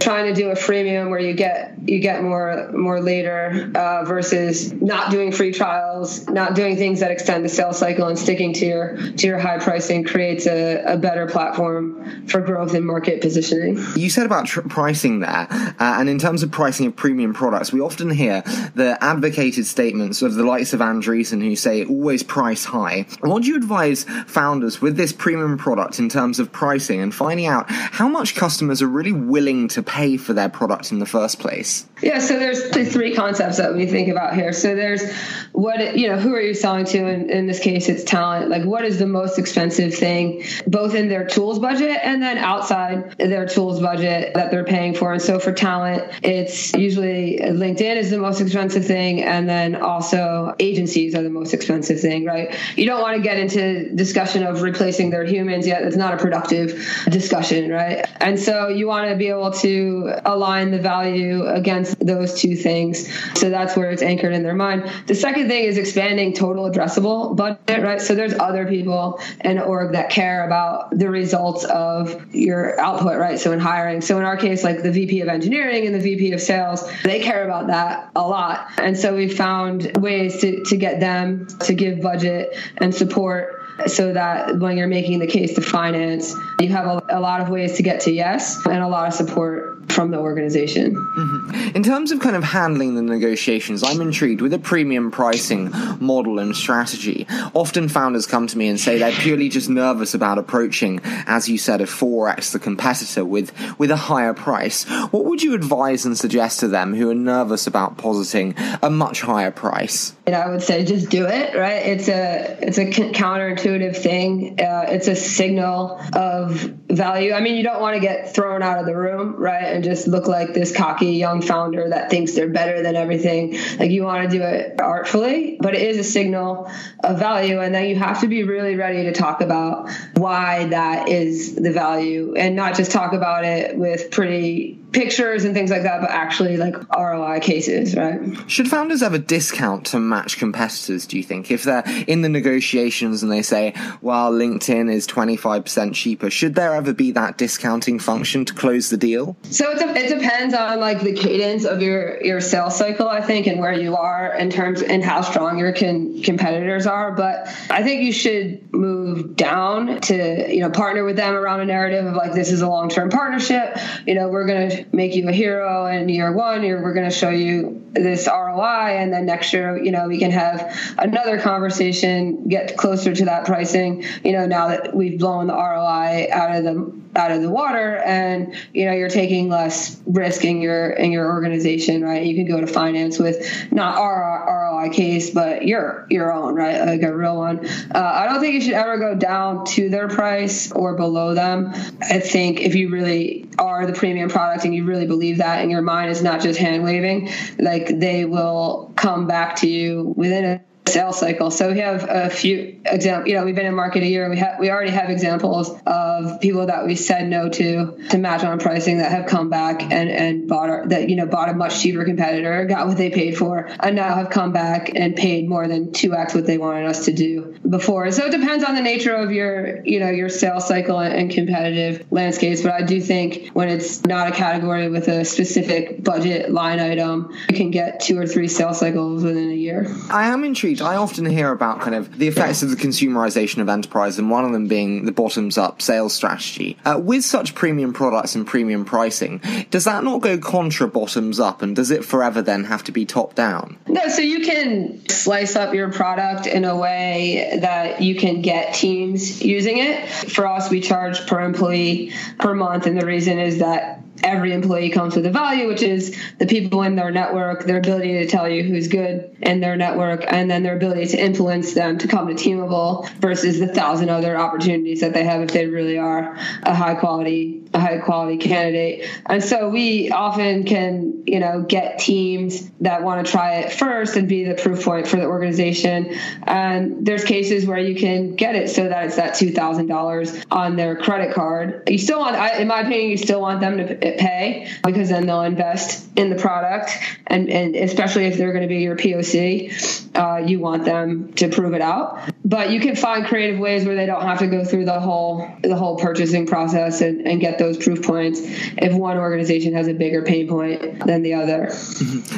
trying 0.00 0.32
to 0.32 0.34
do 0.34 0.50
a 0.50 0.54
freemium 0.54 1.10
where 1.10 1.20
you 1.20 1.34
get 1.34 1.74
you 1.86 1.98
get 1.98 2.22
more 2.22 2.70
more 2.72 3.00
later 3.00 3.70
uh, 3.74 4.04
versus 4.04 4.72
not 4.72 5.10
doing 5.10 5.32
free 5.32 5.52
trials 5.52 6.26
not 6.28 6.54
doing 6.54 6.76
things 6.76 7.00
that 7.00 7.10
extend 7.10 7.44
the 7.44 7.48
sales 7.48 7.78
cycle 7.78 8.08
and 8.08 8.18
sticking 8.18 8.52
to 8.52 8.66
your 8.66 8.96
to 9.16 9.26
your 9.26 9.38
high 9.38 9.58
pricing 9.58 10.04
creates 10.04 10.46
a, 10.46 10.82
a, 10.84 10.96
better 10.96 11.26
platform 11.26 12.26
for 12.26 12.40
growth 12.40 12.74
and 12.74 12.86
market 12.86 13.20
positioning. 13.20 13.78
You 13.96 14.10
said 14.10 14.26
about 14.26 14.46
tr- 14.46 14.62
pricing 14.62 15.20
there, 15.20 15.46
uh, 15.50 15.74
and 15.78 16.08
in 16.08 16.18
terms 16.18 16.42
of 16.42 16.50
pricing 16.50 16.86
of 16.86 16.96
premium 16.96 17.34
products, 17.34 17.72
we 17.72 17.80
often 17.80 18.10
hear 18.10 18.42
the 18.74 18.96
advocated 19.00 19.66
statements 19.66 20.22
of 20.22 20.34
the 20.34 20.44
likes 20.44 20.72
of 20.72 20.80
Andreessen 20.80 21.42
who 21.42 21.56
say 21.56 21.84
always 21.84 22.22
price 22.22 22.64
high. 22.64 23.06
What 23.20 23.42
do 23.42 23.48
you 23.48 23.56
advise 23.56 24.04
founders 24.26 24.80
with 24.80 24.96
this 24.96 25.12
premium 25.12 25.58
product 25.58 25.98
in 25.98 26.08
terms 26.08 26.38
of 26.38 26.52
pricing 26.52 27.00
and 27.00 27.14
finding 27.14 27.46
out 27.46 27.66
how 27.68 28.08
much 28.08 28.34
customers 28.34 28.82
are 28.82 28.88
really 28.88 29.12
willing 29.34 29.66
to 29.66 29.82
pay 29.82 30.16
for 30.16 30.32
their 30.32 30.48
product 30.48 30.92
in 30.92 31.00
the 31.00 31.06
first 31.06 31.40
place? 31.40 31.84
Yeah, 32.00 32.20
so 32.20 32.38
there's 32.38 32.70
the 32.70 32.84
three 32.84 33.14
concepts 33.14 33.56
that 33.56 33.74
we 33.74 33.86
think 33.86 34.08
about 34.08 34.34
here. 34.34 34.52
So 34.52 34.76
there's 34.76 35.02
what 35.50 35.96
you 35.96 36.08
know, 36.08 36.18
who 36.18 36.32
are 36.34 36.40
you 36.40 36.54
selling 36.54 36.84
to? 36.86 36.98
In, 36.98 37.30
in 37.30 37.46
this 37.48 37.58
case, 37.58 37.88
it's 37.88 38.04
talent. 38.04 38.48
Like, 38.48 38.64
what 38.64 38.84
is 38.84 38.98
the 38.98 39.06
most 39.06 39.38
expensive 39.38 39.92
thing, 39.94 40.44
both 40.68 40.94
in 40.94 41.08
their 41.08 41.26
tools 41.26 41.58
budget 41.58 41.98
and 42.02 42.22
then 42.22 42.38
outside 42.38 43.18
their 43.18 43.46
tools 43.46 43.80
budget 43.80 44.34
that 44.34 44.52
they're 44.52 44.70
paying 44.76 44.94
for. 44.94 45.12
And 45.12 45.22
so 45.22 45.40
for 45.40 45.52
talent, 45.52 46.04
it's 46.22 46.72
usually 46.74 47.38
LinkedIn 47.42 47.96
is 47.96 48.10
the 48.10 48.18
most 48.18 48.40
expensive 48.40 48.86
thing, 48.86 49.22
and 49.22 49.48
then 49.48 49.74
also 49.74 50.54
agencies 50.60 51.14
are 51.16 51.22
the 51.22 51.36
most 51.40 51.54
expensive 51.54 51.98
thing, 52.00 52.24
right? 52.24 52.54
You 52.76 52.86
don't 52.86 53.02
want 53.02 53.16
to 53.16 53.22
get 53.22 53.38
into 53.38 53.94
discussion 53.94 54.44
of 54.44 54.62
replacing 54.62 55.10
their 55.10 55.24
humans 55.24 55.66
yet. 55.66 55.82
It's 55.82 55.96
not 55.96 56.14
a 56.14 56.18
productive 56.18 56.68
discussion, 57.10 57.70
right? 57.70 58.06
And 58.20 58.38
so 58.38 58.68
you 58.68 58.86
want 58.86 59.10
to 59.10 59.16
be 59.16 59.23
able 59.28 59.50
to 59.52 60.14
align 60.24 60.70
the 60.70 60.78
value 60.78 61.46
against 61.46 61.98
those 62.04 62.40
two 62.40 62.56
things. 62.56 63.08
So 63.38 63.50
that's 63.50 63.76
where 63.76 63.90
it's 63.90 64.02
anchored 64.02 64.32
in 64.32 64.42
their 64.42 64.54
mind. 64.54 64.90
The 65.06 65.14
second 65.14 65.48
thing 65.48 65.64
is 65.64 65.78
expanding 65.78 66.34
total 66.34 66.70
addressable 66.70 67.36
budget, 67.36 67.82
right? 67.82 68.00
So 68.00 68.14
there's 68.14 68.34
other 68.34 68.66
people 68.66 69.20
or 69.44 69.60
org 69.60 69.92
that 69.92 70.10
care 70.10 70.46
about 70.46 70.96
the 70.96 71.10
results 71.10 71.64
of 71.64 72.34
your 72.34 72.78
output, 72.80 73.18
right? 73.18 73.38
So 73.38 73.52
in 73.52 73.60
hiring. 73.60 74.00
So 74.00 74.18
in 74.18 74.24
our 74.24 74.36
case, 74.36 74.62
like 74.62 74.82
the 74.82 74.92
VP 74.92 75.20
of 75.20 75.28
engineering 75.28 75.86
and 75.86 75.94
the 75.94 76.00
VP 76.00 76.32
of 76.32 76.40
sales, 76.40 76.88
they 77.02 77.20
care 77.20 77.44
about 77.44 77.68
that 77.68 78.10
a 78.14 78.26
lot. 78.26 78.70
And 78.78 78.96
so 78.96 79.14
we 79.14 79.28
found 79.28 79.96
ways 79.96 80.40
to, 80.40 80.62
to 80.64 80.76
get 80.76 81.00
them 81.00 81.46
to 81.60 81.74
give 81.74 82.00
budget 82.00 82.56
and 82.78 82.94
support 82.94 83.63
so 83.86 84.12
that 84.12 84.56
when 84.58 84.76
you're 84.76 84.86
making 84.88 85.18
the 85.18 85.26
case 85.26 85.54
to 85.54 85.60
finance, 85.60 86.34
you 86.60 86.68
have 86.68 86.86
a, 86.86 87.02
a, 87.10 87.20
lot 87.20 87.40
of 87.40 87.48
ways 87.48 87.76
to 87.76 87.82
get 87.82 88.00
to 88.02 88.12
yes 88.12 88.64
and 88.66 88.78
a 88.82 88.88
lot 88.88 89.08
of 89.08 89.14
support 89.14 89.73
from 89.88 90.10
the 90.10 90.18
organization. 90.18 90.94
Mm-hmm. 90.94 91.76
In 91.76 91.82
terms 91.82 92.12
of 92.12 92.20
kind 92.20 92.36
of 92.36 92.44
handling 92.44 92.94
the 92.94 93.02
negotiations, 93.02 93.82
I'm 93.82 94.00
intrigued 94.00 94.40
with 94.40 94.52
a 94.52 94.58
premium 94.58 95.10
pricing 95.10 95.70
model 96.00 96.38
and 96.38 96.54
strategy. 96.56 97.26
Often 97.54 97.88
founders 97.88 98.26
come 98.26 98.46
to 98.46 98.58
me 98.58 98.68
and 98.68 98.78
say 98.78 98.98
they're 98.98 99.12
purely 99.12 99.48
just 99.48 99.68
nervous 99.68 100.14
about 100.14 100.38
approaching, 100.38 101.00
as 101.04 101.48
you 101.48 101.58
said, 101.58 101.80
a 101.80 101.84
4x 101.84 102.52
the 102.52 102.58
competitor 102.58 103.24
with, 103.24 103.52
with 103.78 103.90
a 103.90 103.96
higher 103.96 104.34
price. 104.34 104.84
What 104.84 105.24
would 105.26 105.42
you 105.42 105.54
advise 105.54 106.04
and 106.04 106.16
suggest 106.16 106.60
to 106.60 106.68
them 106.68 106.94
who 106.94 107.10
are 107.10 107.14
nervous 107.14 107.66
about 107.66 107.98
positing 107.98 108.54
a 108.82 108.90
much 108.90 109.20
higher 109.20 109.50
price? 109.50 110.14
And 110.26 110.34
I 110.34 110.48
would 110.48 110.62
say 110.62 110.84
just 110.84 111.10
do 111.10 111.26
it, 111.26 111.54
right? 111.54 111.86
It's 111.86 112.08
a 112.08 112.58
it's 112.62 112.78
a 112.78 112.86
counterintuitive 112.86 113.96
thing. 113.96 114.60
Uh, 114.60 114.86
it's 114.88 115.08
a 115.08 115.16
signal 115.16 116.00
of 116.14 116.52
value. 116.88 117.32
I 117.32 117.40
mean, 117.40 117.56
you 117.56 117.62
don't 117.62 117.80
want 117.80 117.94
to 117.94 118.00
get 118.00 118.34
thrown 118.34 118.62
out 118.62 118.78
of 118.78 118.86
the 118.86 118.96
room, 118.96 119.36
right? 119.36 119.73
And 119.74 119.82
just 119.82 120.06
look 120.06 120.28
like 120.28 120.54
this 120.54 120.74
cocky 120.74 121.12
young 121.12 121.42
founder 121.42 121.88
that 121.88 122.08
thinks 122.08 122.32
they're 122.32 122.48
better 122.48 122.80
than 122.80 122.94
everything. 122.94 123.58
Like 123.76 123.90
you 123.90 124.04
want 124.04 124.30
to 124.30 124.38
do 124.38 124.42
it 124.44 124.80
artfully, 124.80 125.56
but 125.60 125.74
it 125.74 125.82
is 125.82 125.98
a 125.98 126.04
signal 126.04 126.70
of 127.02 127.18
value. 127.18 127.60
And 127.60 127.74
then 127.74 127.86
you 127.86 127.96
have 127.96 128.20
to 128.20 128.28
be 128.28 128.44
really 128.44 128.76
ready 128.76 129.02
to 129.02 129.12
talk 129.12 129.40
about 129.40 129.90
why 130.14 130.66
that 130.66 131.08
is 131.08 131.56
the 131.56 131.72
value 131.72 132.34
and 132.36 132.54
not 132.54 132.76
just 132.76 132.92
talk 132.92 133.14
about 133.14 133.44
it 133.44 133.76
with 133.76 134.12
pretty 134.12 134.78
pictures 134.94 135.44
and 135.44 135.54
things 135.54 135.70
like 135.70 135.82
that, 135.82 136.00
but 136.00 136.10
actually 136.10 136.56
like 136.56 136.74
ROI 136.96 137.40
cases, 137.40 137.94
right? 137.94 138.20
Should 138.50 138.68
founders 138.68 139.00
have 139.00 139.12
a 139.12 139.18
discount 139.18 139.86
to 139.86 139.98
match 139.98 140.38
competitors, 140.38 141.06
do 141.06 141.16
you 141.16 141.22
think? 141.22 141.50
If 141.50 141.64
they're 141.64 141.84
in 142.06 142.22
the 142.22 142.28
negotiations 142.28 143.22
and 143.22 143.30
they 143.30 143.42
say, 143.42 143.74
well, 144.00 144.32
LinkedIn 144.32 144.90
is 144.92 145.06
25% 145.06 145.94
cheaper, 145.94 146.30
should 146.30 146.54
there 146.54 146.74
ever 146.74 146.92
be 146.92 147.10
that 147.12 147.36
discounting 147.36 147.98
function 147.98 148.44
to 148.44 148.54
close 148.54 148.88
the 148.88 148.96
deal? 148.96 149.36
So 149.50 149.70
it, 149.70 149.80
it 149.96 150.18
depends 150.18 150.54
on 150.54 150.80
like 150.80 151.00
the 151.00 151.12
cadence 151.12 151.64
of 151.64 151.82
your, 151.82 152.22
your 152.22 152.40
sales 152.40 152.76
cycle, 152.76 153.08
I 153.08 153.20
think, 153.20 153.46
and 153.46 153.60
where 153.60 153.72
you 153.72 153.96
are 153.96 154.34
in 154.34 154.50
terms 154.50 154.82
and 154.82 155.04
how 155.04 155.20
strong 155.22 155.58
your 155.58 155.72
can, 155.72 156.22
competitors 156.22 156.86
are. 156.86 157.12
But 157.12 157.48
I 157.70 157.82
think 157.82 158.02
you 158.02 158.12
should 158.12 158.72
move 158.72 159.36
down 159.36 160.00
to, 160.02 160.54
you 160.54 160.60
know, 160.60 160.70
partner 160.70 161.04
with 161.04 161.16
them 161.16 161.34
around 161.34 161.60
a 161.60 161.64
narrative 161.64 162.06
of 162.06 162.14
like, 162.14 162.32
this 162.32 162.52
is 162.52 162.62
a 162.62 162.68
long-term 162.68 163.10
partnership. 163.10 163.76
You 164.06 164.14
know, 164.14 164.28
we're 164.28 164.46
going 164.46 164.70
to 164.70 164.83
make 164.92 165.14
you 165.14 165.28
a 165.28 165.32
hero 165.32 165.86
in 165.86 166.08
year 166.08 166.32
one. 166.32 166.62
we're 166.62 166.92
going 166.92 167.08
to 167.08 167.14
show 167.14 167.30
you 167.30 167.84
this 167.92 168.26
ROI, 168.26 168.96
and 168.98 169.12
then 169.12 169.26
next 169.26 169.52
year, 169.52 169.76
you 169.82 169.92
know, 169.92 170.08
we 170.08 170.18
can 170.18 170.30
have 170.30 170.76
another 170.98 171.40
conversation, 171.40 172.48
get 172.48 172.76
closer 172.76 173.14
to 173.14 173.24
that 173.26 173.46
pricing. 173.46 174.04
You 174.24 174.32
know, 174.32 174.46
now 174.46 174.68
that 174.68 174.94
we've 174.94 175.18
blown 175.18 175.46
the 175.46 175.54
ROI 175.54 176.28
out 176.32 176.56
of 176.56 176.64
the 176.64 177.04
out 177.16 177.30
of 177.30 177.42
the 177.42 177.50
water, 177.50 177.96
and 177.98 178.54
you 178.72 178.84
know, 178.86 178.92
you're 178.92 179.08
taking 179.08 179.48
less 179.48 180.00
risk 180.06 180.44
in 180.44 180.60
your 180.60 180.90
in 180.90 181.12
your 181.12 181.32
organization, 181.32 182.02
right? 182.02 182.24
You 182.24 182.34
can 182.34 182.46
go 182.46 182.60
to 182.60 182.66
finance 182.66 183.18
with 183.18 183.72
not 183.72 183.96
our 183.96 184.63
ROI 184.84 184.92
case, 184.92 185.30
but 185.30 185.66
your 185.66 186.06
your 186.10 186.32
own, 186.32 186.54
right? 186.54 186.80
Like 186.84 187.02
a 187.02 187.14
real 187.14 187.36
one. 187.36 187.66
Uh, 187.66 187.98
I 188.14 188.26
don't 188.26 188.40
think 188.40 188.54
you 188.54 188.60
should 188.60 188.74
ever 188.74 188.98
go 188.98 189.14
down 189.14 189.64
to 189.66 189.88
their 189.88 190.08
price 190.08 190.72
or 190.72 190.96
below 190.96 191.34
them. 191.34 191.72
I 192.02 192.20
think 192.20 192.60
if 192.60 192.74
you 192.74 192.90
really 192.90 193.48
are 193.58 193.86
the 193.86 193.92
premium 193.92 194.28
product 194.28 194.64
and 194.64 194.74
you 194.74 194.84
really 194.84 195.06
believe 195.06 195.38
that, 195.38 195.60
and 195.60 195.70
your 195.70 195.82
mind 195.82 196.10
is 196.10 196.22
not 196.22 196.40
just 196.40 196.58
hand 196.58 196.84
waving, 196.84 197.30
like 197.58 197.98
they 197.98 198.24
will 198.24 198.92
come 198.96 199.26
back 199.26 199.56
to 199.56 199.68
you 199.68 200.14
within 200.16 200.44
a 200.44 200.60
sales 200.86 201.18
cycle. 201.18 201.50
So 201.50 201.72
we 201.72 201.78
have 201.80 202.06
a 202.08 202.30
few 202.30 202.80
examples. 202.84 203.28
You 203.28 203.36
know, 203.36 203.44
we've 203.44 203.54
been 203.54 203.66
in 203.66 203.74
market 203.74 204.02
a 204.02 204.06
year. 204.06 204.28
We 204.28 204.38
have 204.38 204.58
we 204.58 204.70
already 204.70 204.90
have 204.90 205.08
examples 205.08 205.70
of 205.86 206.40
people 206.40 206.66
that 206.66 206.86
we 206.86 206.94
said 206.96 207.28
no 207.28 207.48
to 207.48 207.98
to 208.10 208.18
match 208.18 208.44
on 208.44 208.58
pricing 208.58 208.98
that 208.98 209.10
have 209.10 209.26
come 209.26 209.48
back 209.48 209.82
and 209.82 210.10
and 210.10 210.46
bought 210.46 210.68
our, 210.68 210.86
that 210.88 211.08
you 211.08 211.16
know 211.16 211.26
bought 211.26 211.48
a 211.48 211.54
much 211.54 211.80
cheaper 211.80 212.04
competitor, 212.04 212.64
got 212.66 212.86
what 212.86 212.96
they 212.96 213.10
paid 213.10 213.36
for, 213.36 213.68
and 213.80 213.96
now 213.96 214.14
have 214.14 214.30
come 214.30 214.52
back 214.52 214.90
and 214.94 215.16
paid 215.16 215.48
more 215.48 215.66
than 215.66 215.92
two 215.92 216.14
x 216.14 216.34
what 216.34 216.46
they 216.46 216.58
wanted 216.58 216.86
us 216.86 217.06
to 217.06 217.12
do 217.12 217.58
before. 217.68 218.10
So 218.10 218.26
it 218.26 218.32
depends 218.32 218.62
on 218.64 218.74
the 218.74 218.82
nature 218.82 219.14
of 219.14 219.32
your 219.32 219.84
you 219.84 220.00
know 220.00 220.10
your 220.10 220.28
sales 220.28 220.68
cycle 220.68 220.98
and 220.98 221.30
competitive 221.30 222.06
landscapes. 222.10 222.60
But 222.60 222.72
I 222.72 222.82
do 222.82 223.00
think 223.00 223.48
when 223.54 223.68
it's 223.68 224.04
not 224.04 224.28
a 224.28 224.32
category 224.32 224.88
with 224.90 225.08
a 225.08 225.24
specific 225.24 226.04
budget 226.04 226.50
line 226.50 226.78
item, 226.78 227.34
you 227.48 227.56
can 227.56 227.70
get 227.70 228.00
two 228.00 228.18
or 228.18 228.26
three 228.26 228.48
sales 228.48 228.78
cycles 228.78 229.24
within 229.24 229.50
a 229.50 229.54
year. 229.54 229.86
I 230.10 230.26
am 230.26 230.44
intrigued 230.44 230.73
I 230.80 230.96
often 230.96 231.26
hear 231.26 231.50
about 231.50 231.80
kind 231.80 231.94
of 231.94 232.18
the 232.18 232.28
effects 232.28 232.62
of 232.62 232.70
the 232.70 232.76
consumerization 232.76 233.58
of 233.58 233.68
enterprise, 233.68 234.18
and 234.18 234.30
one 234.30 234.44
of 234.44 234.52
them 234.52 234.68
being 234.68 235.04
the 235.04 235.12
bottoms 235.12 235.58
up 235.58 235.82
sales 235.82 236.12
strategy. 236.12 236.76
Uh, 236.84 237.00
with 237.02 237.24
such 237.24 237.54
premium 237.54 237.92
products 237.92 238.34
and 238.34 238.46
premium 238.46 238.84
pricing, 238.84 239.40
does 239.70 239.84
that 239.84 240.04
not 240.04 240.20
go 240.20 240.38
contra 240.38 240.88
bottoms 240.88 241.40
up, 241.40 241.62
and 241.62 241.76
does 241.76 241.90
it 241.90 242.04
forever 242.04 242.42
then 242.42 242.64
have 242.64 242.84
to 242.84 242.92
be 242.92 243.04
top 243.04 243.34
down? 243.34 243.78
No, 243.86 244.08
so 244.08 244.20
you 244.22 244.40
can 244.44 245.08
slice 245.08 245.56
up 245.56 245.74
your 245.74 245.90
product 245.92 246.46
in 246.46 246.64
a 246.64 246.76
way 246.76 247.58
that 247.60 248.02
you 248.02 248.14
can 248.14 248.42
get 248.42 248.74
teams 248.74 249.42
using 249.42 249.78
it. 249.78 250.08
For 250.08 250.46
us, 250.46 250.70
we 250.70 250.80
charge 250.80 251.26
per 251.26 251.40
employee 251.40 252.12
per 252.38 252.54
month, 252.54 252.86
and 252.86 253.00
the 253.00 253.06
reason 253.06 253.38
is 253.38 253.58
that 253.58 254.03
every 254.22 254.52
employee 254.52 254.90
comes 254.90 255.16
with 255.16 255.26
a 255.26 255.30
value, 255.30 255.66
which 255.66 255.82
is 255.82 256.16
the 256.38 256.46
people 256.46 256.82
in 256.82 256.96
their 256.96 257.10
network, 257.10 257.64
their 257.64 257.78
ability 257.78 258.12
to 258.14 258.26
tell 258.26 258.48
you 258.48 258.62
who's 258.62 258.88
good 258.88 259.36
in 259.40 259.60
their 259.60 259.76
network, 259.76 260.24
and 260.28 260.50
then 260.50 260.62
their 260.62 260.76
ability 260.76 261.06
to 261.06 261.18
influence 261.18 261.74
them 261.74 261.98
to 261.98 262.08
come 262.08 262.28
to 262.28 262.34
Teamable 262.34 263.08
versus 263.20 263.58
the 263.58 263.68
thousand 263.68 264.10
other 264.10 264.36
opportunities 264.36 265.00
that 265.00 265.12
they 265.12 265.24
have 265.24 265.42
if 265.42 265.50
they 265.50 265.66
really 265.66 265.98
are 265.98 266.36
a 266.62 266.74
high 266.74 266.94
quality 266.94 267.63
a 267.74 267.80
high 267.80 267.98
quality 267.98 268.38
candidate. 268.38 269.08
And 269.26 269.42
so 269.42 269.68
we 269.68 270.10
often 270.10 270.64
can, 270.64 271.24
you 271.26 271.40
know, 271.40 271.62
get 271.62 271.98
teams 271.98 272.70
that 272.80 273.02
want 273.02 273.26
to 273.26 273.30
try 273.30 273.56
it 273.56 273.72
first 273.72 274.16
and 274.16 274.28
be 274.28 274.44
the 274.44 274.54
proof 274.54 274.84
point 274.84 275.08
for 275.08 275.16
the 275.16 275.26
organization. 275.26 276.14
And 276.44 277.04
there's 277.04 277.24
cases 277.24 277.66
where 277.66 277.78
you 277.78 277.96
can 277.96 278.36
get 278.36 278.54
it 278.54 278.70
so 278.70 278.88
that 278.88 279.06
it's 279.06 279.16
that 279.16 279.34
two 279.34 279.50
thousand 279.52 279.88
dollars 279.88 280.40
on 280.50 280.76
their 280.76 280.96
credit 280.96 281.34
card. 281.34 281.82
You 281.88 281.98
still 281.98 282.20
want, 282.20 282.36
in 282.60 282.68
my 282.68 282.80
opinion, 282.80 283.10
you 283.10 283.16
still 283.16 283.40
want 283.40 283.60
them 283.60 283.78
to 283.78 283.96
pay 283.96 284.70
because 284.84 285.08
then 285.08 285.26
they'll 285.26 285.42
invest 285.42 286.06
in 286.16 286.30
the 286.30 286.36
product, 286.36 286.92
and 287.26 287.50
and 287.50 287.74
especially 287.74 288.26
if 288.26 288.38
they're 288.38 288.52
going 288.52 288.62
to 288.62 288.68
be 288.68 288.82
your 288.82 288.96
POC, 288.96 290.13
uh, 290.14 290.42
you 290.44 290.60
want 290.60 290.84
them 290.84 291.32
to 291.34 291.48
prove 291.48 291.74
it 291.74 291.80
out. 291.80 292.20
But 292.44 292.70
you 292.70 292.80
can 292.80 292.94
find 292.94 293.24
creative 293.26 293.58
ways 293.58 293.84
where 293.86 293.94
they 293.94 294.06
don't 294.06 294.22
have 294.22 294.38
to 294.40 294.46
go 294.46 294.64
through 294.64 294.84
the 294.84 295.00
whole 295.00 295.48
the 295.62 295.76
whole 295.76 295.96
purchasing 295.96 296.46
process 296.46 297.00
and, 297.00 297.26
and 297.26 297.40
get 297.40 297.58
those 297.58 297.78
proof 297.78 298.02
points 298.02 298.40
if 298.42 298.92
one 298.92 299.16
organization 299.16 299.74
has 299.74 299.88
a 299.88 299.94
bigger 299.94 300.22
pain 300.22 300.48
point 300.48 301.06
than 301.06 301.22
the 301.22 301.34
other. 301.34 301.72